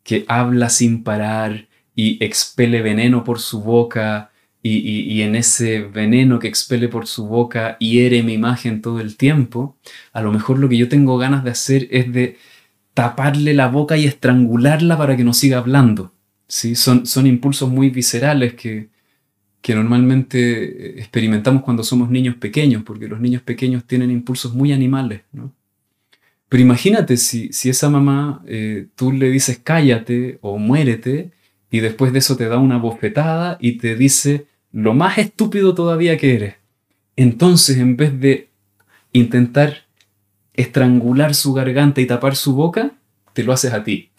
[0.09, 4.31] que habla sin parar y expele veneno por su boca
[4.63, 9.77] y, en ese veneno que expele por su boca hiere mi imagen todo el tiempo,
[10.15, 12.39] a lo mejor lo que yo tengo ganas de hacer es de
[12.95, 16.15] taparle la boca y estrangularla para que no siga hablando.
[16.47, 16.75] ¿sí?
[16.75, 18.89] Son, son impulsos muy viscerales que,
[19.61, 25.21] que normalmente experimentamos cuando somos niños pequeños, porque los niños pequeños tienen impulsos muy animales.
[26.49, 31.33] Pero imagínate si, si esa mamá eh, tú le dices cállate o muérete
[31.71, 36.17] y después de eso te da una bofetada y te dice lo más estúpido todavía
[36.17, 36.55] que eres.
[37.17, 38.49] Entonces, en vez de
[39.13, 39.89] intentar
[40.55, 42.93] estrangular su garganta y tapar su boca,
[43.33, 44.11] te lo haces a ti.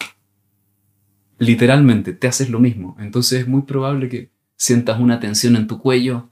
[1.38, 2.96] Literalmente, te haces lo mismo.
[3.00, 6.30] Entonces es muy probable que sientas una tensión en tu cuello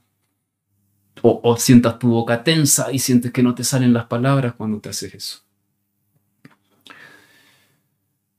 [1.21, 4.89] o, sientas tu boca tensa y sientes que no te salen las palabras cuando te
[4.89, 5.39] haces eso.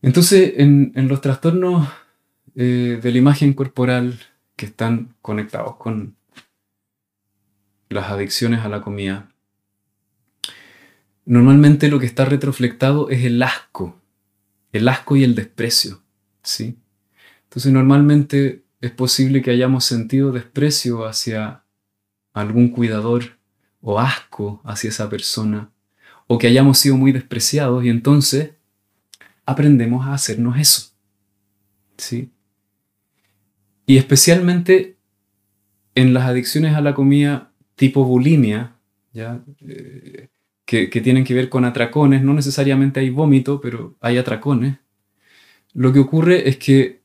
[0.02, 1.88] Entonces, en los trastornos
[2.56, 4.18] eh, de la imagen corporal
[4.56, 6.16] que están conectados con
[7.88, 9.30] las adicciones a la comida,
[11.24, 14.00] normalmente lo que está retroflectado es el asco,
[14.72, 16.02] el asco y el desprecio,
[16.42, 16.76] ¿sí?
[17.44, 21.64] Entonces normalmente es posible que hayamos sentido desprecio hacia
[22.32, 23.38] algún cuidador
[23.80, 25.70] o asco hacia esa persona
[26.26, 28.52] o que hayamos sido muy despreciados y entonces
[29.50, 30.92] aprendemos a hacernos eso.
[31.96, 32.30] ¿Sí?
[33.86, 34.96] Y especialmente
[35.94, 38.76] en las adicciones a la comida tipo bulimia,
[39.12, 39.42] ¿ya?
[39.66, 40.28] Eh,
[40.64, 44.76] que, que, tienen que ver con atracones, no necesariamente hay vómito, pero hay atracones,
[45.72, 47.02] lo que ocurre es que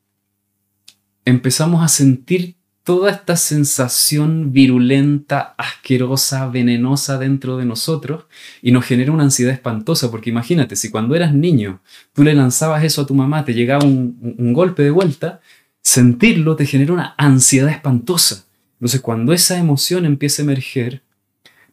[1.24, 8.26] empezamos a sentir toda esta sensación virulenta, asquerosa, venenosa dentro de nosotros
[8.62, 11.82] y nos genera una ansiedad espantosa, porque imagínate, si cuando eras niño
[12.14, 15.42] tú le lanzabas eso a tu mamá, te llegaba un, golpe de vuelta,
[15.82, 18.46] sentirlo te genera una ansiedad espantosa.
[18.76, 21.02] Entonces cuando esa emoción empieza a emerger,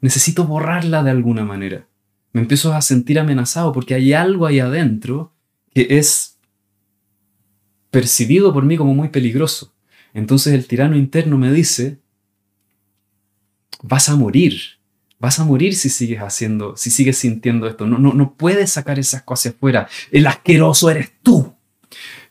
[0.00, 1.86] necesito borrarla de alguna manera.
[2.32, 5.34] Me empiezo a sentir amenazado porque hay algo ahí adentro
[5.74, 6.38] que es
[7.90, 9.71] percibido por mí como muy peligroso.
[10.14, 11.98] Entonces el tirano interno me dice,
[13.82, 14.60] vas a morir,
[15.18, 17.86] vas a morir si sigues haciendo, si sigues sintiendo esto.
[17.86, 19.88] No, no, no puedes sacar esas cosas afuera.
[20.10, 21.54] El asqueroso eres tú.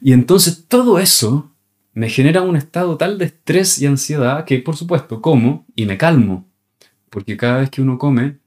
[0.01, 1.51] Y entonces todo eso
[1.93, 5.97] me genera un estado tal de estrés y ansiedad que, por supuesto, como y me
[5.97, 6.47] calmo.
[7.09, 8.39] Porque cada vez que uno come,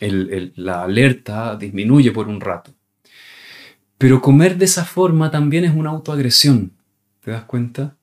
[0.00, 2.74] la alerta disminuye por un rato.
[3.98, 6.72] Pero comer de esa forma también es una autoagresión.
[7.20, 7.95] ¿Te das cuenta?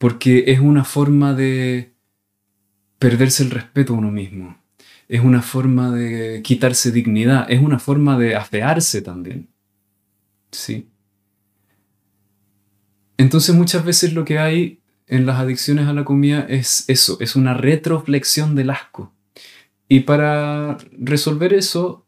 [0.00, 1.92] Porque es una forma de
[2.98, 4.56] perderse el respeto a uno mismo,
[5.08, 9.48] es una forma de quitarse dignidad, es una forma de afearse también.
[10.52, 10.88] Sí.
[13.18, 17.36] Entonces muchas veces lo que hay en las adicciones a la comida es eso, es
[17.36, 19.12] una retroflexión del asco.
[19.86, 22.06] Y para resolver eso,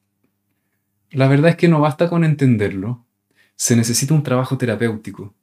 [1.10, 3.04] la verdad es que no basta con entenderlo,
[3.54, 5.34] se necesita un trabajo terapéutico.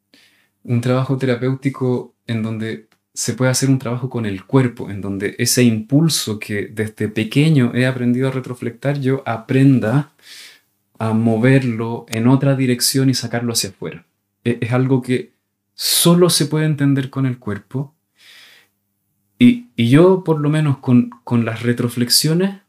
[0.64, 5.36] Un trabajo terapéutico en donde se puede hacer un trabajo con el cuerpo, en donde
[5.40, 10.14] ese impulso que desde pequeño he aprendido a retroflectar, yo aprenda
[11.00, 14.06] a moverlo en otra dirección y sacarlo hacia afuera.
[14.44, 15.34] E-, es algo que
[15.74, 17.96] solo se puede entender con el cuerpo.
[19.38, 21.12] Y, yo, por lo menos con,
[21.46, 22.62] las retroflexiones,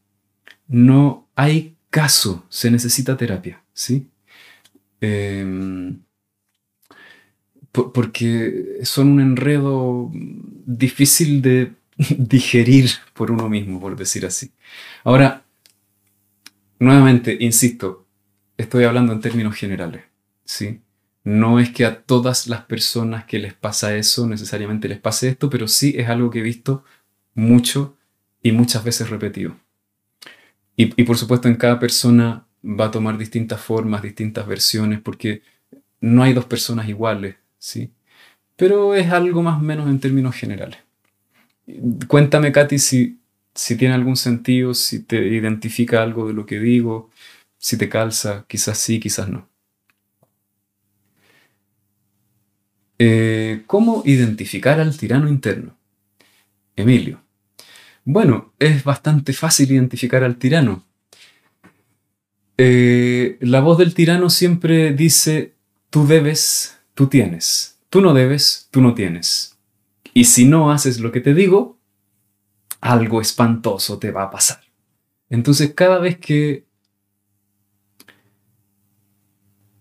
[0.69, 4.09] no hay caso, se necesita terapia, ¿sí?
[7.73, 11.73] Em, porque son un enredo difícil de
[12.19, 14.53] digerir por uno mismo, por decir así.
[15.05, 15.45] Ahora,
[16.79, 18.07] nuevamente, insisto,
[18.57, 20.05] estoy hablando en términos generales,
[20.45, 20.81] ¿sí?
[21.23, 25.51] No es que a todas las personas que les pasa eso necesariamente les pase esto,
[25.51, 26.85] pero sí es algo que he visto
[27.35, 27.97] mucho
[28.43, 29.57] y muchas veces repetido.
[30.77, 35.43] Y, y por supuesto en cada persona va a tomar distintas formas, distintas versiones, porque
[36.01, 37.93] no hay dos personas iguales, ¿sí?
[38.57, 40.81] Pero es algo más o menos en términos generales.
[42.09, 43.21] Cuéntame, Katy, si,
[43.55, 47.11] si tiene algún sentido, si te identifica algo de lo que digo,
[47.59, 49.49] si te calza, quizás sí, quizás no.
[52.99, 55.77] Eh, ¿Cómo identificar al tirano interno?
[56.77, 57.23] Emilio.
[58.05, 60.85] Bueno, es bastante fácil identificar al tirano.
[62.59, 65.55] Eh, la voz del tirano siempre dice,
[65.89, 67.81] tú debes, tú tienes.
[67.89, 69.59] Tú no debes, tú no tienes.
[70.13, 71.79] Y si no haces lo que te digo,
[72.83, 74.61] algo espantoso te va a pasar.
[75.31, 76.67] Entonces cada vez que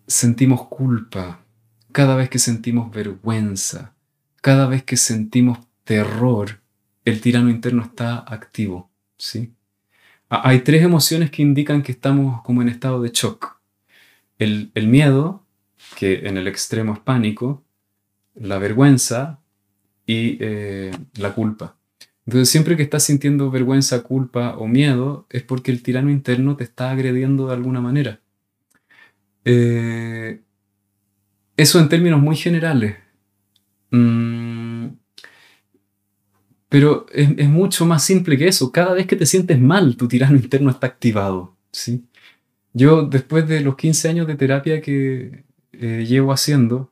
[0.07, 1.43] sentimos culpa,
[1.91, 3.95] cada vez que sentimos vergüenza,
[4.37, 6.61] cada vez que sentimos terror,
[7.03, 9.53] el tirano interno está activo, ¿sí?
[10.29, 13.59] Hay tres emociones que indican que estamos como en estado de shock.
[14.37, 15.43] El, el miedo,
[15.95, 17.63] que en el extremo es pánico,
[18.35, 19.39] la vergüenza
[20.05, 21.75] y eh, la culpa.
[22.25, 26.63] Entonces siempre que estás sintiendo vergüenza, culpa o miedo es porque el tirano interno te
[26.63, 28.19] está agrediendo de alguna manera.
[29.45, 30.41] Eh,
[31.57, 32.97] eso en términos muy generales.
[33.91, 34.89] Mm,
[36.69, 38.71] pero es, es, mucho más simple que eso.
[38.71, 41.57] Cada vez que te sientes mal, tu tirano interno está activado.
[41.71, 42.05] ¿sí?
[42.73, 46.91] Yo, después de los 15 años de terapia que, eh, llevo haciendo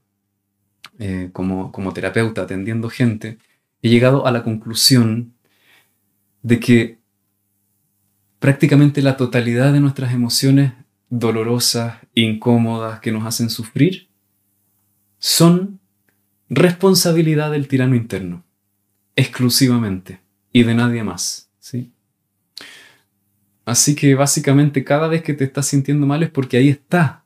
[1.00, 3.38] eh, como, como terapeuta, atendiendo gente,
[3.82, 5.34] he llegado a la conclusión
[6.42, 6.98] de que
[8.40, 10.74] prácticamente la totalidad de nuestras emociones
[11.10, 14.10] dolorosas, incómodas, que nos hacen sufrir,
[15.20, 15.80] son
[16.50, 18.44] responsabilidad del tirano interno,
[19.16, 20.22] exclusivamente,
[20.52, 21.50] y de nadie más.
[21.60, 21.92] ¿sí?
[23.66, 27.26] Así que básicamente cada vez que te estás sintiendo mal es porque ahí está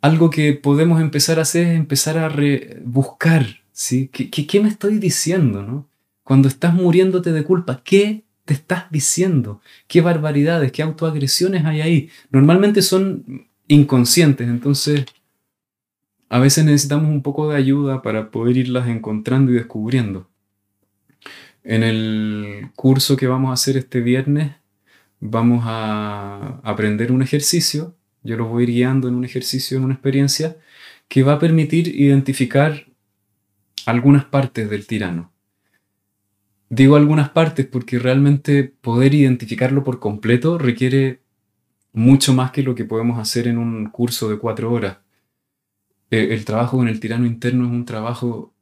[0.00, 2.32] algo que podemos empezar a hacer es empezar a
[2.84, 4.08] buscar, ¿sí?
[4.12, 5.88] ¿Qué, ¿Qué, me estoy diciendo, no?
[6.24, 9.60] Cuando estás muriéndote de culpa, ¿qué te estás diciendo?
[9.88, 12.10] ¿Qué barbaridades, qué autoagresiones hay ahí?
[12.30, 15.04] Normalmente son inconscientes, entonces
[16.28, 20.28] a veces necesitamos un poco de ayuda para poder irlas encontrando y descubriendo.
[21.64, 24.52] En el curso que vamos a hacer este viernes
[25.20, 30.56] vamos a aprender un ejercicio, yo los voy guiando en un ejercicio, en una experiencia,
[31.08, 32.86] que va a permitir identificar
[33.86, 35.32] algunas partes del tirano.
[36.68, 41.20] Digo algunas partes porque realmente poder identificarlo por completo requiere
[41.92, 44.98] mucho más que lo que podemos hacer en un curso de cuatro horas.
[46.10, 48.54] Eh, el trabajo con el tirano interno es un trabajo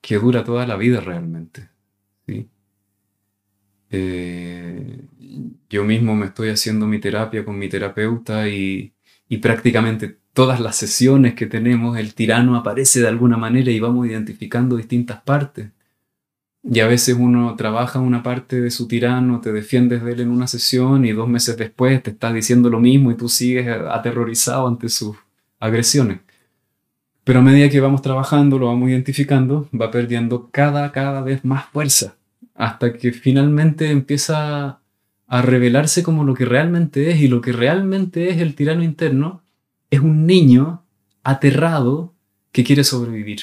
[0.00, 1.70] que dura toda la vida realmente.
[2.26, 2.48] ¿sí?
[3.90, 5.00] Eh,
[5.70, 8.92] yo mismo me estoy haciendo mi terapia con mi terapeuta y,
[9.28, 14.06] y prácticamente todas las sesiones que tenemos el tirano aparece de alguna manera y vamos
[14.06, 15.70] identificando distintas partes.
[16.62, 20.30] Y a veces uno trabaja una parte de su tirano, te defiendes de él en
[20.30, 24.68] una sesión y dos meses después te está diciendo lo mismo y tú sigues aterrorizado
[24.68, 25.16] ante sus
[25.58, 26.20] agresiones.
[27.24, 31.66] Pero a medida que vamos trabajando, lo vamos identificando, va perdiendo cada, cada vez más
[31.66, 32.16] fuerza,
[32.58, 34.80] hasta que finalmente empieza
[35.28, 39.42] a revelarse como lo que realmente es, y lo que realmente es el tirano interno
[39.90, 40.84] es un niño
[41.22, 42.14] aterrado
[42.50, 43.42] que quiere sobrevivir.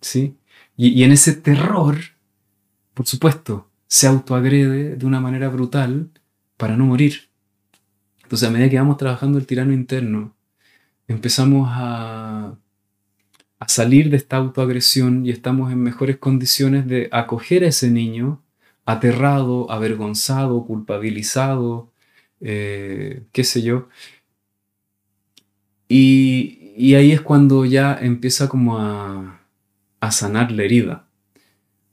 [0.00, 0.34] ¿Sí?
[0.76, 1.98] Y, y en ese terror,
[2.94, 6.08] por supuesto, se autoagrede de una manera brutal
[6.56, 7.28] para no morir.
[8.22, 10.34] Entonces, a medida que vamos trabajando el tirano interno,
[11.06, 12.56] empezamos a,
[13.58, 18.42] a salir de esta autoagresión y estamos en mejores condiciones de acoger a ese niño
[18.84, 21.92] aterrado, avergonzado, culpabilizado,
[22.40, 23.88] eh, qué sé yo.
[25.88, 29.40] Y, ahí es cuando ya empieza como a,
[30.00, 31.08] a sanar la herida,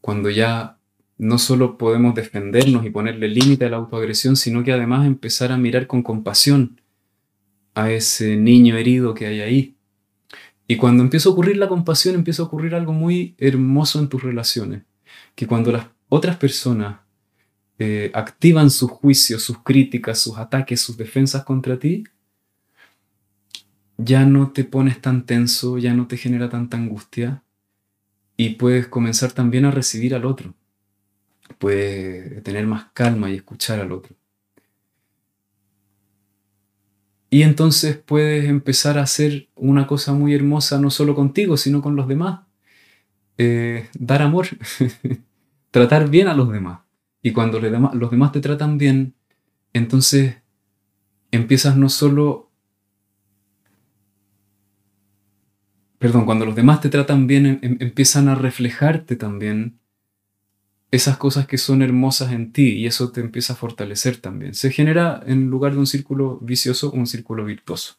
[0.02, 0.78] cuando ya
[1.18, 5.58] no solo podemos defendernos y ponerle límite a la autoagresión, sino que además empezar a
[5.58, 6.82] mirar con compasión
[7.76, 9.76] a ese niño herido que hay ahí.
[10.68, 14.24] Y cuando empieza a ocurrir la compasión, empieza a ocurrir algo muy hermoso en tus
[14.24, 14.84] relaciones.
[15.36, 17.00] Que cuando las otras personas
[17.80, 22.04] eh, activan sus juicios, sus críticas, sus ataques, sus defensas contra ti,
[23.98, 27.44] ya no te pones tan tenso, ya no te genera tanta angustia
[28.38, 30.54] y puedes comenzar también a recibir al otro.
[31.60, 34.16] Puedes tener más calma y escuchar al otro.
[37.34, 41.96] Y entonces puedes empezar a hacer una cosa muy hermosa no solo contigo, sino con
[41.96, 42.42] los demás.
[43.40, 44.50] Eh, dar amor,
[45.72, 46.82] tratar bien a los demás.
[47.24, 49.16] Y cuando los demás, te tratan bien,
[49.74, 50.44] entonces
[51.32, 52.52] empiezas no solo...
[55.98, 59.80] Perdón, cuando los demás te tratan bien, em, em, empiezan a reflejarte también
[60.94, 64.54] esas cosas que son hermosas en ti y eso te empieza a fortalecer también.
[64.54, 67.96] Se genera en lugar de un círculo vicioso, un círculo virtuoso.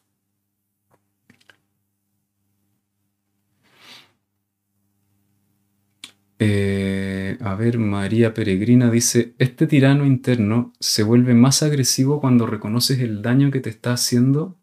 [6.39, 12.99] Eh, a ver, María Peregrina dice, este tirano interno se vuelve más agresivo cuando reconoces
[12.99, 14.57] el daño que te está haciendo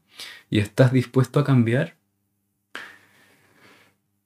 [0.49, 1.97] y estás dispuesto a cambiar.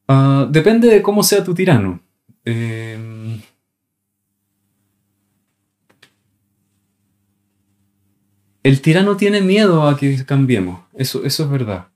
[0.07, 2.01] Ah, depende de cómo sea tu tirano.
[2.45, 3.16] Eh,
[8.67, 11.87] El tirano tiene miedo a que cambiemos, eso, eso es verdad.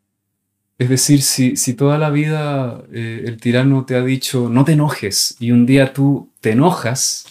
[0.78, 4.74] Es decir, si, si toda la vida eh, el tirano te ha dicho no te
[4.74, 7.26] enojes y un día tú te enojas,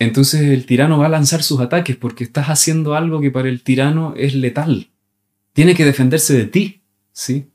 [0.00, 3.62] entonces el tirano va a lanzar sus ataques porque estás haciendo algo que para el
[3.62, 4.90] tirano es letal.
[5.52, 6.82] Tiene que defenderse de ti,
[7.12, 7.46] ¿sí?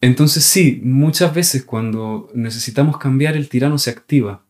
[0.00, 4.42] Entonces sí, muchas veces cuando necesitamos cambiar el tirano se activa.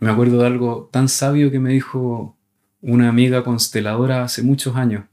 [0.00, 2.37] Me acuerdo de algo tan sabio que me dijo
[2.80, 5.04] una amiga consteladora hace muchos años,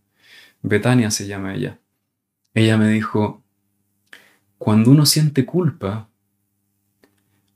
[0.61, 1.79] Betania se llama ella.
[2.53, 3.43] Ella me dijo,
[4.57, 6.09] cuando uno siente culpa,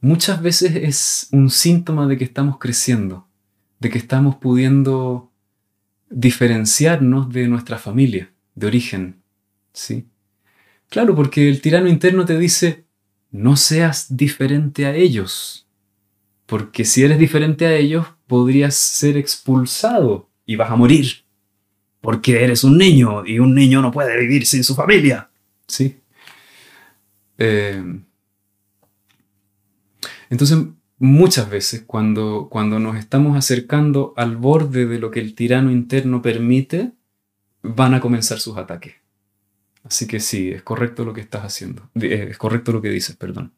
[0.02, 3.28] muchas veces es un síntoma de que estamos creciendo,
[3.80, 5.32] de que estamos pudiendo
[6.10, 9.22] diferenciarnos de nuestra familia, de origen.
[9.74, 10.08] ¿sí?
[10.90, 12.86] Claro, porque el tirano interno te dice,
[13.32, 15.68] no seas diferente a ellos,
[16.46, 21.26] porque si eres diferente a ellos, podrías ser expulsado y vas a morir.
[22.00, 25.30] Porque eres un niño y un niño no puede vivir sin su familia.
[25.68, 26.00] ¿Sí?
[27.38, 27.84] Eh,
[30.30, 30.58] entonces,
[31.00, 36.22] muchas veces cuando, cuando nos estamos acercando al borde de lo que el tirano interno
[36.22, 36.94] permite,
[37.62, 38.96] van a comenzar sus ataques.
[39.84, 41.90] Así que sí, es correcto lo que estás haciendo.
[41.96, 43.54] Eh, es correcto lo que dices, perdón.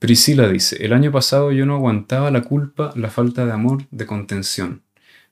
[0.00, 4.06] Priscila dice, el año pasado yo no aguantaba la culpa, la falta de amor, de
[4.06, 4.82] contención.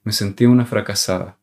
[0.05, 1.39] Me sentía una fracasada,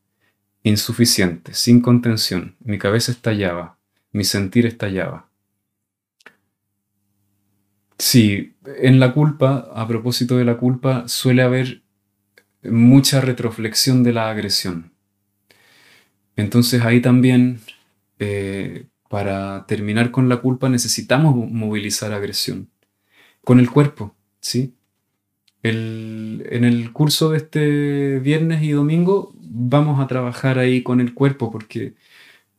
[0.62, 2.56] insuficiente, sin contención.
[2.60, 3.80] Mi cabeza estallaba,
[4.12, 5.28] mi sentir estallaba.
[7.98, 11.82] Sí, en la culpa, a propósito de la culpa, suele haber
[12.62, 14.92] mucha retroflexión de la agresión.
[16.36, 17.60] Entonces ahí también,
[18.20, 22.70] eh, para terminar con la culpa, necesitamos movilizar agresión.
[23.46, 24.74] Con el cuerpo, ¿sí?
[25.64, 31.52] en el curso de este viernes y domingo vamos a trabajar ahí con el cuerpo
[31.52, 31.96] porque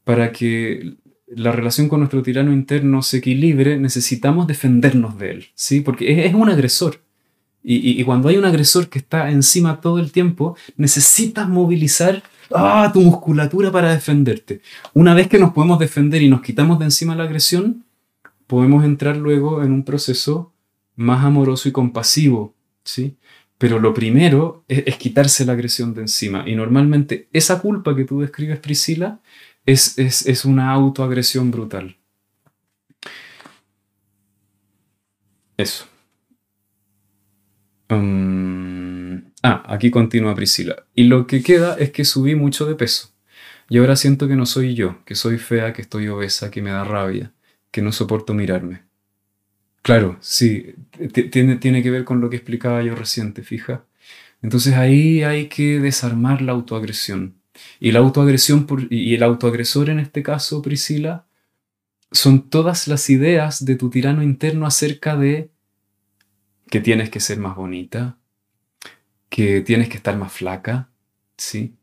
[0.03, 5.81] para que la relación con nuestro tirano interno se equilibre necesitamos defendernos de él, ¿sí?
[5.81, 7.01] Porque es, un agresor.
[7.69, 12.23] Y, cuando hay un agresor que está encima todo el tiempo, necesitas movilizar
[12.55, 14.61] ah, tu musculatura para defenderte.
[14.95, 17.85] Una vez que nos podemos defender y nos quitamos de encima la agresión,
[18.47, 20.53] podemos entrar luego en un proceso
[20.97, 23.17] más amoroso y compasivo, ¿sí?
[23.59, 26.45] Pero lo primero es, quitarse la agresión de encima.
[26.47, 29.21] Y normalmente esa culpa que tú describes, Priscila,
[29.65, 31.97] es, es una autoagresión brutal.
[35.57, 35.87] Eso.
[37.89, 40.85] Um, ah, aquí continúa Priscila.
[40.95, 43.11] Y lo que queda es que subí mucho de peso.
[43.69, 46.71] Y ahora siento que no soy yo, que soy fea, que estoy obesa, que me
[46.71, 47.33] da rabia,
[47.71, 48.86] que no soporto mirarme.
[49.87, 50.75] Claro, sí,
[51.31, 53.85] tiene, que ver con lo que explicaba yo reciente, fija.
[54.43, 57.37] Entonces ahí hay que desarmar la autoagresión.
[57.79, 61.27] Y la autoagresión y el autoagresor en este caso, Priscila,
[62.11, 65.53] son todas las ideas de tu tirano interno acerca de
[66.69, 68.19] que tienes que ser más bonita,
[69.29, 70.91] que tienes que estar más flaca,
[71.37, 71.77] ¿sí?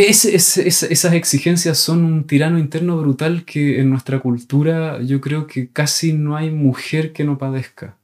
[0.00, 6.12] Esas exigencias son un tirano interno brutal que en nuestra cultura yo creo que casi
[6.12, 7.96] no hay mujer que no padezca.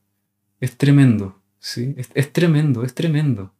[0.60, 1.96] Es tremendo, ¿sí?
[1.96, 3.52] Es, tremendo, es tremendo.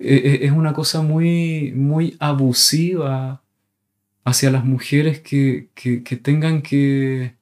[0.00, 3.44] E, e, es, una cosa muy, muy abusiva
[4.24, 7.34] hacia las mujeres que, que tengan que,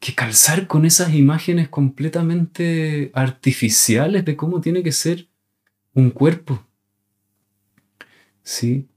[0.00, 5.28] que calzar con esas imágenes completamente artificiales de cómo tiene que ser
[5.94, 6.66] un cuerpo.
[8.42, 8.88] ¿Sí?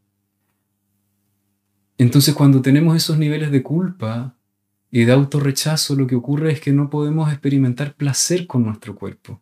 [1.98, 4.36] Entonces cuando tenemos esos niveles de culpa
[4.92, 9.42] y de autorrechazo, lo que ocurre es que no podemos experimentar placer con nuestro cuerpo.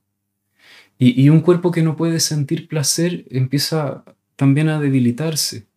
[0.98, 4.04] Y, y un cuerpo que no puede sentir placer empieza
[4.36, 5.68] también a debilitarse.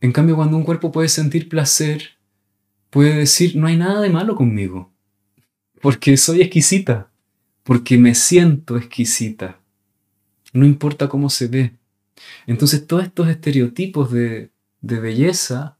[0.00, 2.18] En cambio, cuando un cuerpo puede sentir placer,
[2.90, 4.92] puede decir, no hay nada de malo conmigo,
[5.80, 7.10] porque soy exquisita,
[7.62, 9.60] porque me siento exquisita,
[10.52, 11.76] no importa cómo se ve.
[12.46, 14.50] Entonces todos estos estereotipos de,
[14.80, 15.78] de belleza,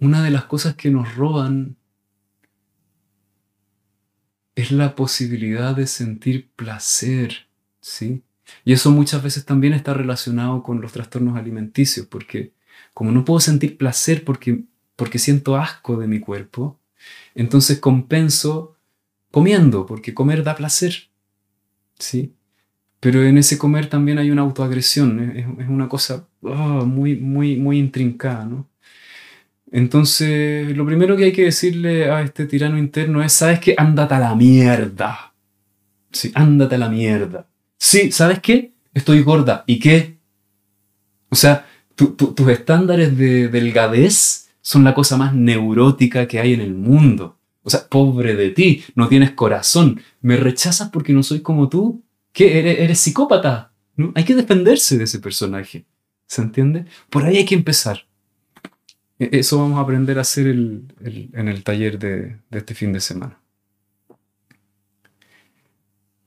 [0.00, 1.76] una de las cosas que nos roban
[4.54, 7.48] es la posibilidad de sentir placer,
[7.80, 8.22] ¿sí?
[8.64, 12.52] Y eso muchas veces también está relacionado con los trastornos alimenticios, porque
[12.92, 14.64] como no puedo sentir placer porque
[14.96, 16.78] porque siento asco de mi cuerpo,
[17.34, 18.76] entonces compenso
[19.30, 21.10] comiendo, porque comer da placer.
[21.98, 22.34] ¿Sí?
[23.04, 27.78] Pero en ese comer también hay una autoagresión, es, una cosa oh, muy, muy, muy
[27.78, 28.66] intrincada, ¿no?
[29.70, 33.74] Entonces, lo primero que hay que decirle a este tirano interno es, ¿sabes qué?
[33.76, 35.34] Ándate a la mierda.
[36.12, 37.46] Sí, ándate a la mierda.
[37.76, 38.72] Sí, ¿sabes qué?
[38.94, 39.64] Estoy gorda.
[39.66, 40.16] ¿Y qué?
[41.28, 46.72] O sea, tus estándares de delgadez son la cosa más neurótica que hay en el
[46.72, 47.36] mundo.
[47.64, 50.00] O sea, pobre de ti, no tienes corazón.
[50.22, 52.02] ¿Me rechazas porque no soy como tú?
[52.34, 52.82] ¿Qué?
[52.82, 53.72] ¿Eres, psicópata?
[54.14, 55.86] Hay que defenderse de ese personaje.
[56.26, 56.84] ¿Se entiende?
[57.08, 58.06] Por ahí hay que empezar.
[59.20, 63.38] E, eso vamos a aprender a hacer en el taller de, este fin de semana.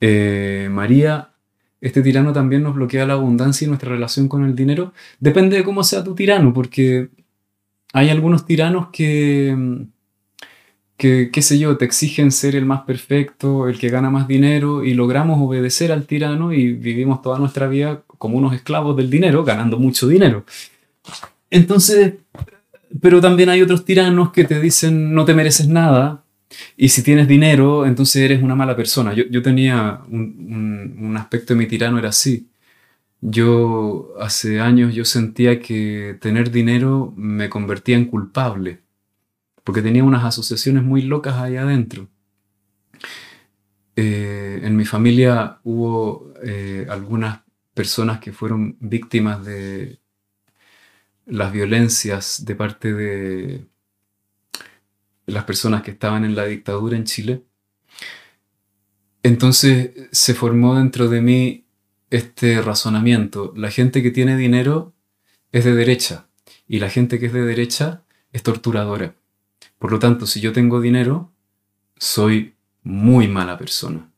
[0.00, 1.34] Eh, María,
[1.82, 4.94] este tirano también nos bloquea la abundancia y nuestra relación con el dinero.
[5.20, 7.10] Depende de cómo sea tu tirano, porque
[7.92, 9.54] hay algunos tiranos que,
[10.98, 14.84] que, qué sé yo, te exigen ser el más perfecto, el que gana más dinero
[14.84, 19.44] y logramos obedecer al tirano y vivimos toda nuestra vida como unos esclavos del dinero,
[19.44, 20.44] ganando mucho dinero.
[21.50, 22.14] Entonces,
[23.00, 26.24] pero también hay otros tiranos que te dicen no te mereces nada
[26.76, 29.14] y si tienes dinero, entonces eres una mala persona.
[29.14, 32.48] Yo, yo tenía un, un, aspecto de mi tirano, era así.
[33.20, 38.80] Yo hace años yo sentía que tener dinero me convertía en culpable,
[39.68, 42.08] porque tenía unas asociaciones muy locas ahí adentro.
[43.96, 47.40] Eh, en mi familia hubo eh, algunas
[47.74, 50.00] personas que fueron víctimas de
[51.26, 53.66] las violencias de parte de
[55.26, 57.44] las personas que estaban en la dictadura en Chile.
[59.22, 61.66] Entonces se formó dentro de mí
[62.08, 63.52] este razonamiento.
[63.54, 64.94] La gente que tiene dinero
[65.52, 66.26] es de derecha
[66.66, 68.02] y la gente que es de derecha
[68.32, 69.17] es torturadora.
[69.78, 71.32] Por lo tanto, si yo tengo dinero,
[71.96, 74.10] soy muy mala persona.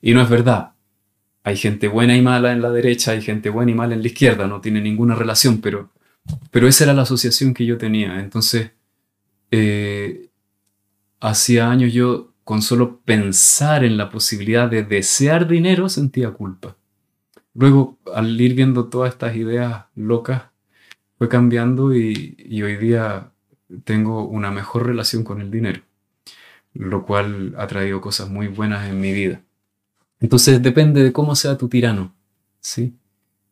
[0.00, 0.72] Y no es verdad.
[1.44, 4.06] Hay gente buena y mala en la derecha, hay gente buena y mala en la
[4.06, 5.90] izquierda, no tiene ninguna relación, pero,
[6.50, 8.20] pero esa era la asociación que yo tenía.
[8.20, 8.70] Entonces,
[9.50, 10.28] eh,
[11.20, 16.76] hacía años yo, con solo pensar en la posibilidad de desear dinero, sentía culpa.
[17.54, 20.44] Luego, al ir viendo todas estas ideas locas,
[21.18, 23.31] fue cambiando y, y hoy día
[23.84, 25.82] tengo una mejor relación con el dinero,
[26.74, 29.42] lo cual ha traído cosas muy buenas en mi vida.
[30.20, 32.14] Entonces depende de cómo sea tu tirano,
[32.60, 32.94] ¿sí?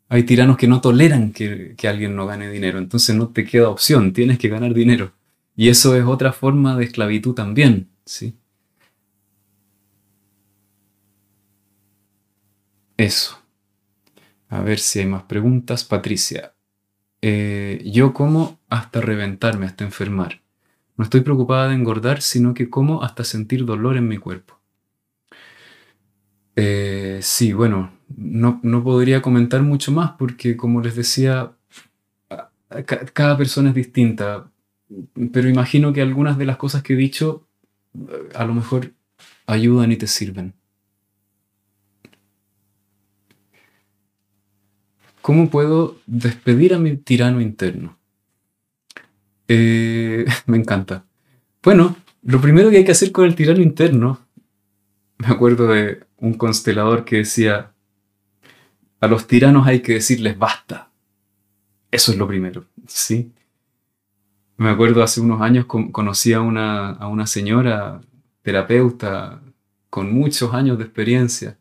[0.08, 3.68] Hay tiranos que no toleran que, que alguien no gane dinero, entonces no te queda
[3.68, 5.12] opción, tienes que ganar dinero.
[5.56, 8.36] Y eso es otra forma de esclavitud también, ¿sí?
[12.96, 13.40] Eso.
[14.48, 15.84] A ver si hay más preguntas.
[15.84, 16.52] Patricia,
[17.22, 20.40] eh, yo como hasta reventarme, hasta enfermar.
[20.96, 24.58] No estoy preocupada de engordar, sino que como hasta sentir dolor en mi cuerpo.
[26.56, 31.52] Eh, sí, bueno, no, no, podría comentar mucho más porque, como les decía,
[33.12, 34.50] cada persona es distinta,
[35.32, 37.46] pero imagino que algunas de las cosas que he dicho
[38.34, 38.92] a lo mejor
[39.46, 40.54] ayudan y te sirven.
[45.22, 47.99] ¿Cómo puedo despedir a mi tirano interno?
[49.52, 51.04] Eh, me encanta.
[51.60, 54.20] Bueno, lo primero que hay que hacer con el tirano interno,
[55.18, 57.72] me acuerdo de un constelador que decía,
[59.00, 60.90] a los tiranos hay que decirles basta.
[61.90, 63.32] Eso es lo primero, ¿sí?
[64.56, 68.02] Me acuerdo hace unos años conocí a una, a una señora
[68.42, 69.42] terapeuta
[69.88, 71.58] con muchos años de experiencia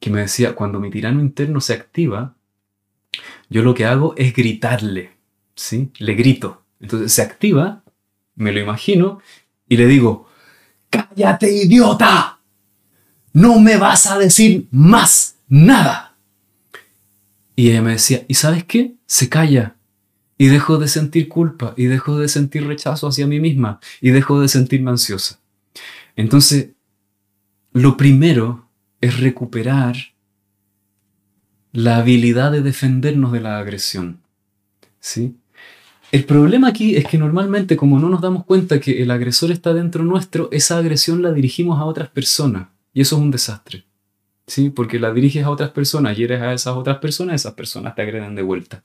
[0.00, 2.34] que me decía, cuando mi tirano interno se activa,
[3.48, 5.12] yo lo que hago es gritarle,
[5.54, 5.92] ¿sí?
[5.98, 6.65] Le grito.
[6.80, 7.82] Entonces se activa,
[8.34, 9.20] me lo imagino,
[9.68, 10.28] y le digo,
[10.90, 12.40] cállate idiota,
[13.32, 16.16] no me vas a decir más nada.
[17.54, 18.94] Y ella me decía, ¿y sabes qué?
[19.06, 19.76] Se calla.
[20.38, 24.40] Y dejo de sentir culpa, y dejo de sentir rechazo hacia mí misma, y dejo
[24.40, 25.40] de sentirme ansiosa.
[26.14, 26.70] Entonces,
[27.72, 28.68] lo primero
[29.00, 29.96] es recuperar
[31.72, 34.20] la habilidad de defendernos de la agresión.
[34.98, 35.36] ¿Sí?
[36.16, 39.74] El problema aquí es que normalmente como no nos damos cuenta que el agresor está
[39.74, 43.84] dentro nuestro, esa agresión la dirigimos a otras personas y eso es un desastre.
[44.46, 44.70] ¿Sí?
[44.70, 48.34] Porque la diriges a otras personas, hieres a esas otras personas, esas personas te agreden
[48.34, 48.82] de vuelta.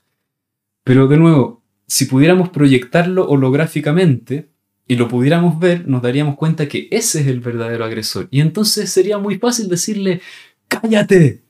[0.84, 4.50] Pero de nuevo, si pudiéramos proyectarlo holográficamente
[4.86, 8.28] y lo pudiéramos ver, nos daríamos cuenta que ese es el verdadero agresor.
[8.30, 10.20] Y entonces sería muy fácil decirle,
[10.68, 11.40] cállate,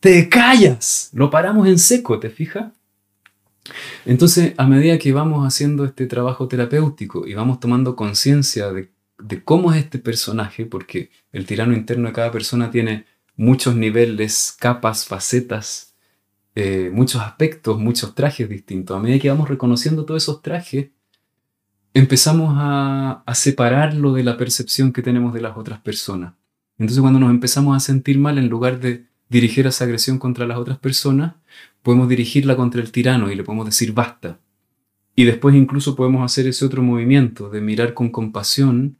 [0.00, 2.72] te callas, lo paramos en seco, ¿te fijas?
[4.04, 8.90] Entonces, a medida que vamos haciendo este trabajo terapéutico y vamos tomando conciencia de,
[9.44, 13.06] cómo es este personaje, porque el tirano interno de cada persona tiene
[13.36, 15.94] muchos niveles, capas, facetas,
[16.54, 18.96] eh, muchos aspectos, muchos trajes distintos.
[18.96, 20.90] A medida que vamos reconociendo todos esos trajes,
[21.94, 26.34] empezamos a, a separarlo de la percepción que tenemos de las otras personas.
[26.78, 30.58] Entonces, cuando nos empezamos a sentir mal, en lugar de dirigir esa agresión contra las
[30.58, 31.34] otras personas,
[31.82, 34.40] podemos dirigirla contra el tirano y le podemos decir basta.
[35.14, 38.96] Y después incluso podemos hacer ese otro movimiento de mirar con compasión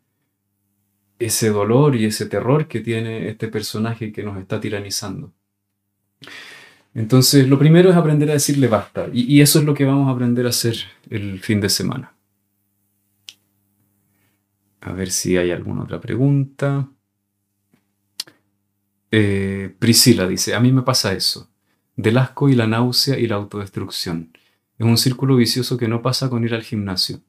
[1.18, 5.32] ese dolor y ese terror que tiene este personaje que nos está tiranizando.
[6.94, 9.08] Entonces, lo primero es aprender a decirle basta.
[9.12, 10.76] Y, eso es lo que vamos a aprender a hacer
[11.08, 12.14] el fin de semana.
[14.80, 16.88] A ver si hay alguna otra pregunta.
[19.10, 21.50] Eh, Priscila dice, a mí me pasa eso,
[21.96, 24.36] del asco y la náusea y la autodestrucción.
[24.78, 27.20] Es un círculo vicioso que no pasa con ir al gimnasio.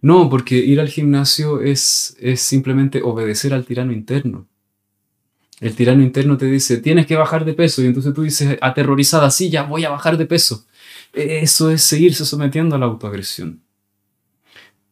[0.00, 4.46] No, porque ir al gimnasio es, es simplemente obedecer al tirano interno.
[5.60, 9.30] El tirano interno te dice, tienes que bajar de peso, y entonces tú dices, aterrorizada,
[9.30, 10.66] sí, ya voy a bajar de peso.
[11.12, 13.62] Eso es seguirse sometiendo a la autoagresión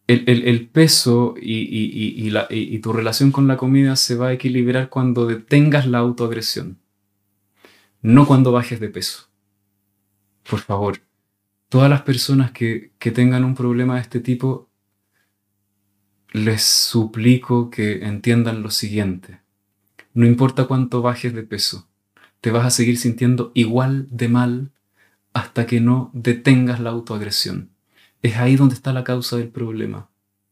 [0.07, 5.99] el, peso y, tu relación con la comida se va a equilibrar cuando detengas la
[5.99, 6.79] autoagresión,
[8.03, 9.29] no cuando bajes de peso.
[10.49, 11.01] Por favor,
[11.69, 14.69] todas las personas que, que tengan un problema de este tipo,
[16.33, 19.41] les suplico que entiendan lo siguiente.
[20.13, 21.89] no importa cuánto bajes de peso,
[22.41, 24.73] te vas a seguir sintiendo igual de mal
[25.35, 27.71] hasta que no detengas la autoagresión.
[28.23, 30.09] Es ahí donde está la causa del problema.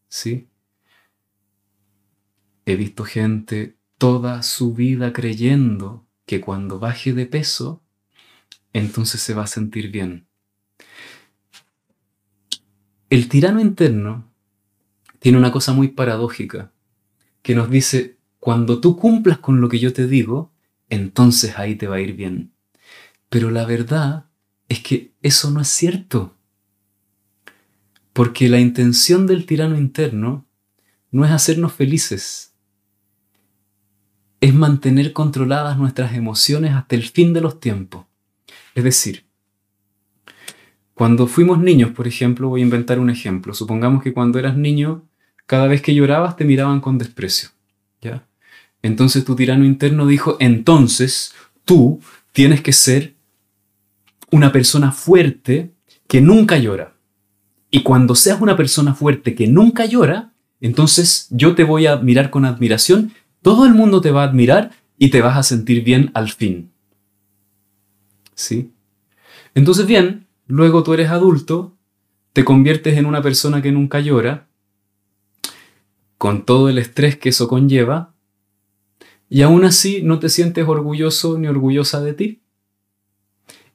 [0.09, 0.49] ¿Sí?
[2.67, 7.83] He visto gente toda su vida creyendo que cuando baje de peso,
[8.73, 10.27] entonces se va a sentir bien.
[13.11, 14.33] El tirano interno
[15.21, 16.73] tiene una cosa muy paradójica
[17.43, 20.53] que nos dice, cuando tú cumplas con lo que yo te digo,
[20.89, 22.53] entonces ahí te va a ir bien.
[23.29, 24.27] Pero la verdad
[24.69, 26.35] es que eso no es cierto.
[28.13, 30.47] Porque la intención del tirano interno
[31.11, 32.54] no es hacernos felices,
[34.45, 38.05] es mantener controladas nuestras emociones hasta el fin de los tiempos.
[38.75, 39.25] Es decir,
[40.93, 43.55] cuando fuimos niños, por ejemplo, voy a inventar un ejemplo.
[43.55, 45.09] Supongamos que cuando eras niño,
[45.47, 47.49] cada vez que llorabas te miraban con desprecio.
[48.03, 48.27] ¿ya?
[48.83, 51.35] Entonces tu tirano interno dijo, entonces
[51.65, 53.15] tú tienes que ser
[54.31, 55.73] una persona fuerte
[56.07, 56.97] que nunca llora.
[57.71, 62.29] Y cuando seas una persona fuerte que nunca llora, entonces yo te voy a mirar
[62.29, 63.15] con admiración
[63.45, 66.73] todo el mundo te va a admirar y te vas a sentir bien al fin.
[68.35, 68.73] ¿Sí?
[69.55, 71.77] Entonces, bien, luego tú eres adulto,
[72.33, 74.49] te conviertes en una persona que nunca llora,
[76.17, 78.15] con todo el estrés que eso conlleva,
[79.29, 82.41] y aún así no te sientes orgulloso ni orgullosa de ti.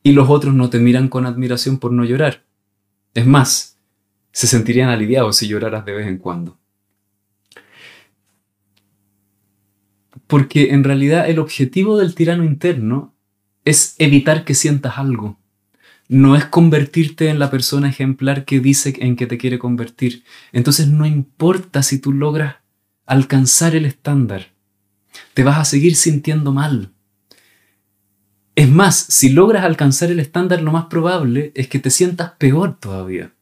[0.01, 2.43] Y los otros no te miran con admiración por no llorar.
[3.13, 3.77] Es más,
[4.31, 6.58] se sentirían aliviados si lloraras de vez en cuando.
[10.29, 13.15] Porque en realidad el objetivo del tirano interno
[13.65, 15.39] es evitar que sientas algo.
[16.07, 20.23] No es convertirte en la persona ejemplar que dice en que te quiere convertir.
[20.51, 22.57] Entonces no importa si tú logras
[23.07, 24.51] alcanzar el estándar.
[25.33, 26.93] Te vas a seguir sintiendo mal.
[28.53, 32.79] Es más, si logras alcanzar el estándar, lo más probable es que te sientas peor
[32.79, 33.33] todavía.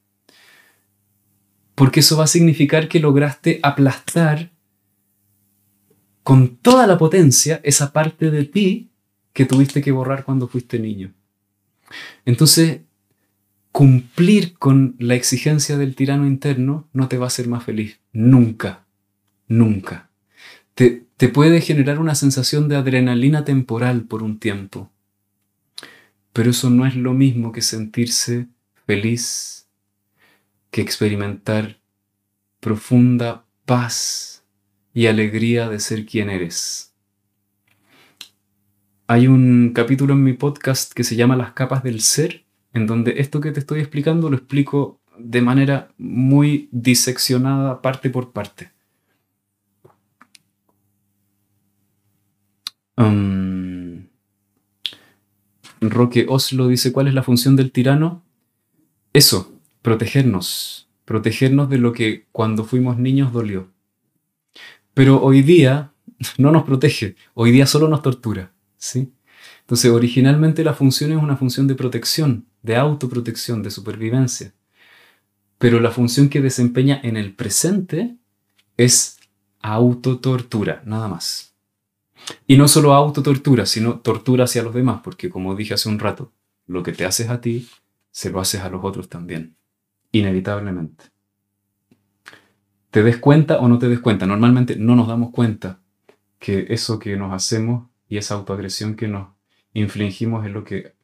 [1.76, 4.52] Porque eso va a significar que lograste aplastar
[6.28, 8.90] con toda la potencia esa parte de ti
[9.32, 11.14] que tuviste que borrar cuando fuiste niño.
[12.26, 12.82] Entonces,
[13.72, 18.02] cumplir con la exigencia del tirano interno no te va a hacer más feliz.
[18.12, 18.86] Nunca.
[19.48, 20.10] Nunca.
[20.76, 24.92] Te, te puede generar una sensación de adrenalina temporal por un tiempo.
[26.34, 28.48] Pero eso no es lo mismo que sentirse
[28.86, 29.70] feliz,
[30.72, 31.80] que experimentar
[32.60, 34.37] profunda paz
[34.98, 36.92] y alegría de ser quien eres.
[39.06, 43.14] Hay un capítulo en mi podcast que se llama Las capas del ser, en donde
[43.20, 48.72] esto que te estoy explicando lo explico de manera muy diseccionada parte por parte.
[52.98, 54.08] Um,
[55.80, 58.24] Roque Oslo dice, ¿cuál es la función del tirano?
[59.14, 63.77] Eso, protegernos, protegernos de lo que cuando fuimos niños dolió.
[64.98, 65.94] Pero hoy día
[66.40, 68.52] no nos protege, hoy día solo nos tortura.
[68.78, 69.14] ¿sí?
[69.60, 74.56] Entonces, originalmente la función es una función de protección, de autoprotección, de supervivencia.
[75.60, 78.18] Pero la función que desempeña en el presente
[78.76, 79.20] es
[79.62, 81.54] autotortura, nada más.
[82.48, 86.34] Y no solo autotortura, sino tortura hacia los demás, porque como dije hace un rato,
[86.66, 87.70] lo que te haces a ti,
[88.10, 89.58] se lo haces a los otros también,
[90.12, 91.17] inevitablemente
[92.98, 94.26] te des cuenta o no te des cuenta.
[94.26, 95.80] Normalmente no nos damos cuenta
[96.40, 99.28] que eso que nos hacemos y esa autoagresión que nos
[99.74, 100.96] infligimos es lo que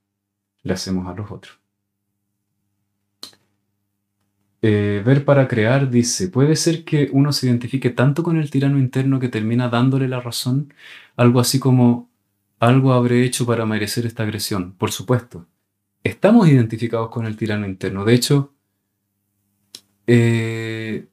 [0.64, 1.60] le hacemos a los otros.
[4.64, 8.80] Eh, ver para crear dice, puede ser que uno se identifique tanto con el tirano
[8.80, 10.74] interno que termina dándole la razón,
[11.16, 12.10] algo así como,
[12.58, 14.74] algo habré hecho para merecer esta agresión.
[14.80, 15.46] Por supuesto,
[16.04, 18.04] estamos identificados con el tirano interno.
[18.04, 18.56] De hecho,
[20.08, 21.10] eh,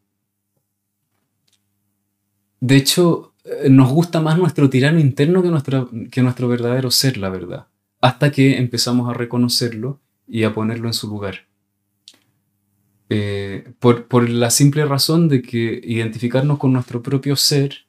[2.61, 7.16] de hecho, eh, nos gusta más nuestro tirano interno que nuestro, que nuestro verdadero ser,
[7.16, 7.66] la verdad.
[8.00, 11.46] Hasta que empezamos a reconocerlo y a ponerlo en su lugar.
[13.08, 17.86] Eh, por, por, la simple razón de que identificarnos con nuestro propio ser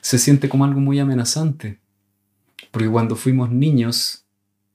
[0.00, 1.80] se siente como algo muy amenazante.
[2.70, 4.26] Porque cuando fuimos niños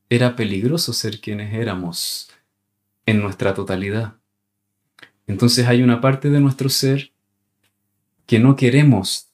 [0.09, 2.29] era peligroso ser quienes éramos
[3.05, 4.15] en nuestra totalidad.
[5.27, 7.11] Entonces hay una parte de nuestro ser
[8.27, 9.31] que no queremos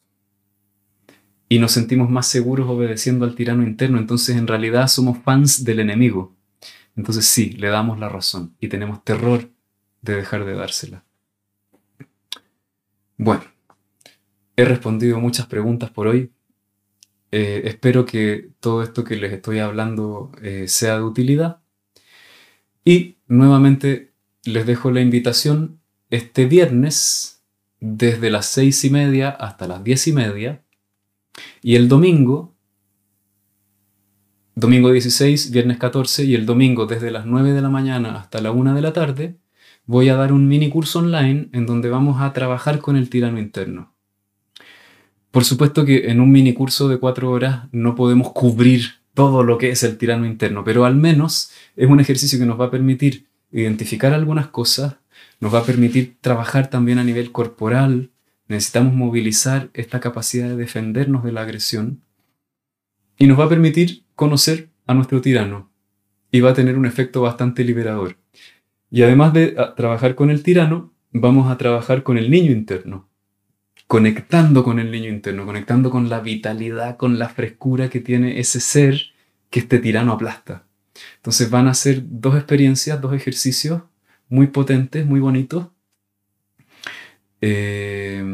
[1.50, 5.82] y nos sentimos más seguros obedeciendo al tirano interno, entonces en realidad somos fans del
[5.82, 6.36] enemigo.
[6.96, 9.50] Entonces sí, le damos la razón y tenemos terror
[10.02, 11.04] de dejar de dársela.
[13.18, 13.44] Bueno,
[14.56, 16.32] he respondido muchas preguntas por hoy.
[17.32, 21.62] eh, espero que todo esto que les estoy hablando eh, sea de utilidad.
[22.86, 24.14] Y nuevamente
[24.44, 25.80] les dejo la invitación
[26.10, 27.43] este viernes
[27.86, 30.64] desde las seis y media hasta las diez y media.
[31.62, 32.56] Y el domingo,
[34.56, 38.52] domingo 16, viernes 14 y el domingo desde las 9 de la mañana hasta la
[38.52, 39.36] 1 de la tarde,
[39.86, 43.38] voy a dar un mini curso online en donde vamos a trabajar con el tirano
[43.38, 43.94] interno.
[45.32, 49.58] Por supuesto que en un mini curso de cuatro horas no podemos cubrir todo lo
[49.58, 52.72] que es el tirano interno, pero al menos es un ejercicio que nos va a
[52.72, 54.96] permitir identificar algunas cosas,
[55.44, 58.12] nos va a permitir trabajar también a nivel corporal,
[58.48, 62.02] necesitamos movilizar esta capacidad de defendernos de la agresión
[63.18, 65.70] y nos va a permitir conocer a nuestro tirano
[66.32, 68.16] y va a tener un efecto bastante liberador.
[68.89, 73.10] Y además de ah, trabajar con el tirano, vamos a trabajar con el niño interno,
[73.86, 78.62] conectando con el niño interno, conectando con la vitalidad, con la frescura que tiene ese
[78.62, 79.08] ser
[79.50, 80.64] que este tirano aplasta.
[81.18, 83.82] Entonces van a ser dos experiencias, dos ejercicios
[84.34, 85.68] muy potentes, muy bonitos,
[87.40, 88.26] eh,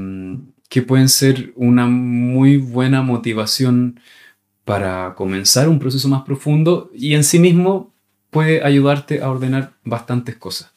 [0.69, 3.99] que pueden ser una muy buena motivación
[4.63, 7.93] para comenzar un proceso más profundo y en sí mismo
[8.29, 10.71] puede ayudarte a ordenar bastantes cosas.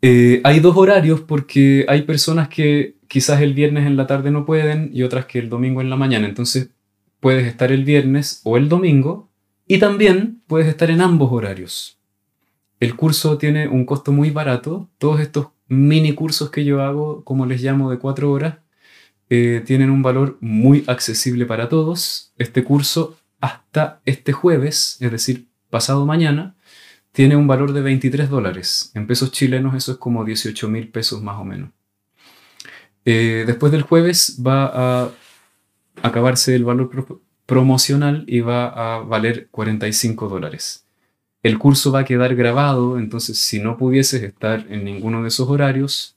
[0.00, 4.46] Eh, hay dos horarios porque hay personas que quizás el viernes en la tarde no
[4.46, 6.26] pueden y otras que el domingo en la mañana.
[6.26, 6.70] Entonces
[7.20, 9.28] puedes estar el viernes o el domingo
[9.68, 11.95] y también puedes estar en ambos horarios.
[12.80, 14.88] El curso tiene un costo muy barato.
[14.98, 18.58] Todos estos mini cursos que yo hago, como les llamo, de cuatro horas,
[19.28, 22.32] eh, tienen un valor muy accesible para todos.
[22.38, 26.56] Este curso hasta este jueves, es decir, pasado mañana,
[27.12, 28.90] tiene un valor de 23 dólares.
[28.94, 31.70] En pesos chilenos eso es como 18 mil pesos más o menos.
[33.04, 35.10] Eh, después del jueves va a
[36.02, 36.90] acabarse el valor
[37.46, 40.85] promocional y va a valer 45 dólares.
[41.46, 45.48] El curso va a quedar grabado, entonces si no pudieses estar en ninguno de esos
[45.48, 46.16] horarios,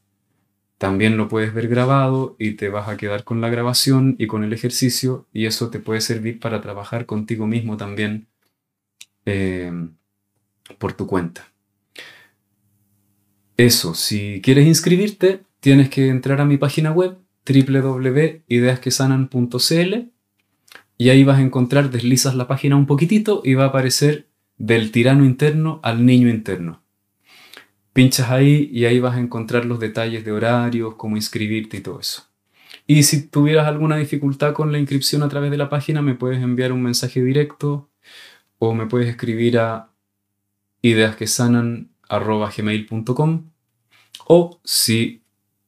[0.79, 4.43] también lo puedes ver grabado y te vas a quedar con la grabación y con
[4.43, 8.25] el ejercicio y eso te puede servir para trabajar contigo mismo también
[9.27, 9.71] eh,
[10.79, 11.47] por tu cuenta.
[13.55, 20.09] Eso, si quieres inscribirte, tienes que entrar a mi página web www.ideasquesanan.cl
[20.97, 24.28] y ahí vas a encontrar, deslizas la página un poquitito y va a aparecer
[24.59, 26.83] del tirano interno al niño interno.
[27.93, 31.99] Pinchas ahí y ahí vas a encontrar los detalles de horarios, cómo inscribirte y todo
[31.99, 32.27] eso.
[32.85, 36.41] Y si tuvieras alguna dificultad con la inscripción a través de la página, me puedes
[36.43, 37.89] enviar un mensaje directo
[38.59, 39.89] o me puedes escribir a
[40.81, 43.51] ideasquesanan.gmail.com
[44.27, 45.23] o si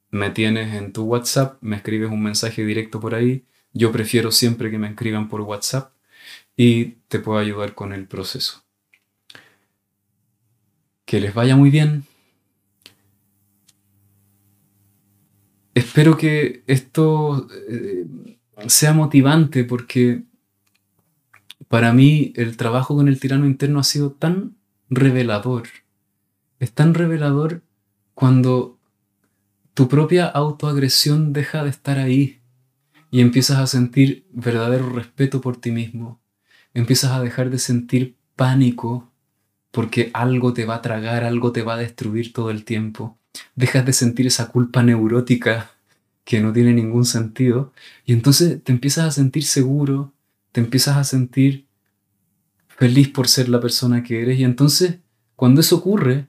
[0.10, 3.46] me tienes en tu WhatsApp, me escribes un mensaje directo por ahí.
[3.74, 5.94] Yo prefiero siempre que me escriban por WhatsApp
[6.58, 8.64] y te puedo ayudar con el proceso.
[11.12, 12.06] Que les vaya muy bien.
[15.74, 18.06] Espero que esto eh,
[18.68, 20.24] sea motivante porque
[21.68, 24.56] para mí el trabajo con el tirano interno ha sido tan
[24.90, 25.64] revelador.
[26.62, 27.62] Es tan revelador
[28.14, 28.80] cuando
[29.74, 32.40] tu propia autoagresión deja de estar ahí
[33.10, 36.22] y empiezas a sentir verdadero respeto por ti mismo.
[36.74, 39.11] Empiezas a dejar de sentir pánico
[39.72, 43.18] porque algo te va a tragar, algo te va a destruir todo el tiempo.
[43.56, 45.72] Dejas de sentir esa culpa neurótica
[46.24, 47.74] que no tiene ningún sentido
[48.06, 50.14] y entonces te empiezas a sentir seguro,
[50.52, 51.66] te empiezas a sentir
[52.68, 55.00] feliz por ser la persona que eres y entonces
[55.36, 56.28] cuando eso ocurre,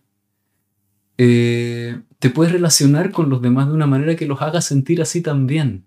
[1.19, 5.21] eh, te puedes relacionar con los demás de una manera que los haga sentir así
[5.21, 5.85] también.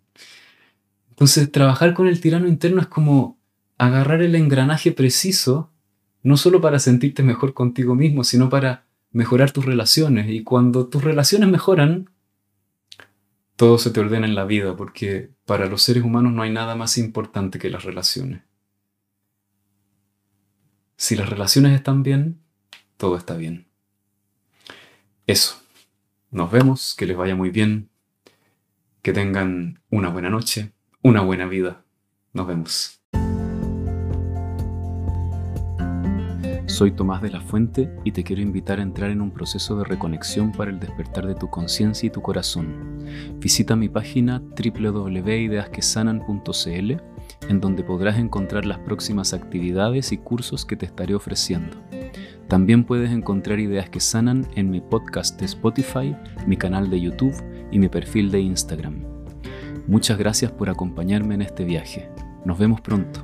[1.10, 3.40] Entonces trabajar con el tirano interno es como
[3.78, 5.72] agarrar el engranaje preciso,
[6.26, 10.28] no solo para sentirte mejor contigo mismo, sino para mejorar tus relaciones.
[10.28, 12.10] Y cuando tus relaciones mejoran,
[13.56, 16.76] todo se te ordena en la vida, porque para los seres humanos no hay nada
[16.76, 18.42] más importante que las relaciones.
[20.98, 22.42] Si las relaciones están bien,
[22.98, 23.68] todo está bien.
[25.28, 25.62] Eso.
[26.32, 27.92] Nos vemos, que les vaya muy bien,
[29.04, 30.72] que tengan una buena noche,
[31.04, 31.86] una buena vida.
[32.34, 32.95] Nos vemos.
[36.68, 39.84] Soy Tomás de la Fuente y te quiero invitar a entrar en un proceso de
[39.84, 43.06] reconexión para el despertar de tu conciencia y tu corazón.
[43.40, 46.92] Visita mi página www.ideasquesanan.cl
[47.50, 51.78] en donde podrás encontrar las próximas actividades y cursos que te estaré ofreciendo.
[52.48, 56.16] También puedes encontrar ideas que sanan en mi podcast de Spotify,
[56.48, 57.36] mi canal de YouTube
[57.72, 59.04] y mi perfil de Instagram.
[59.88, 62.10] Muchas gracias por acompañarme en este viaje.
[62.44, 63.24] Nos vemos pronto.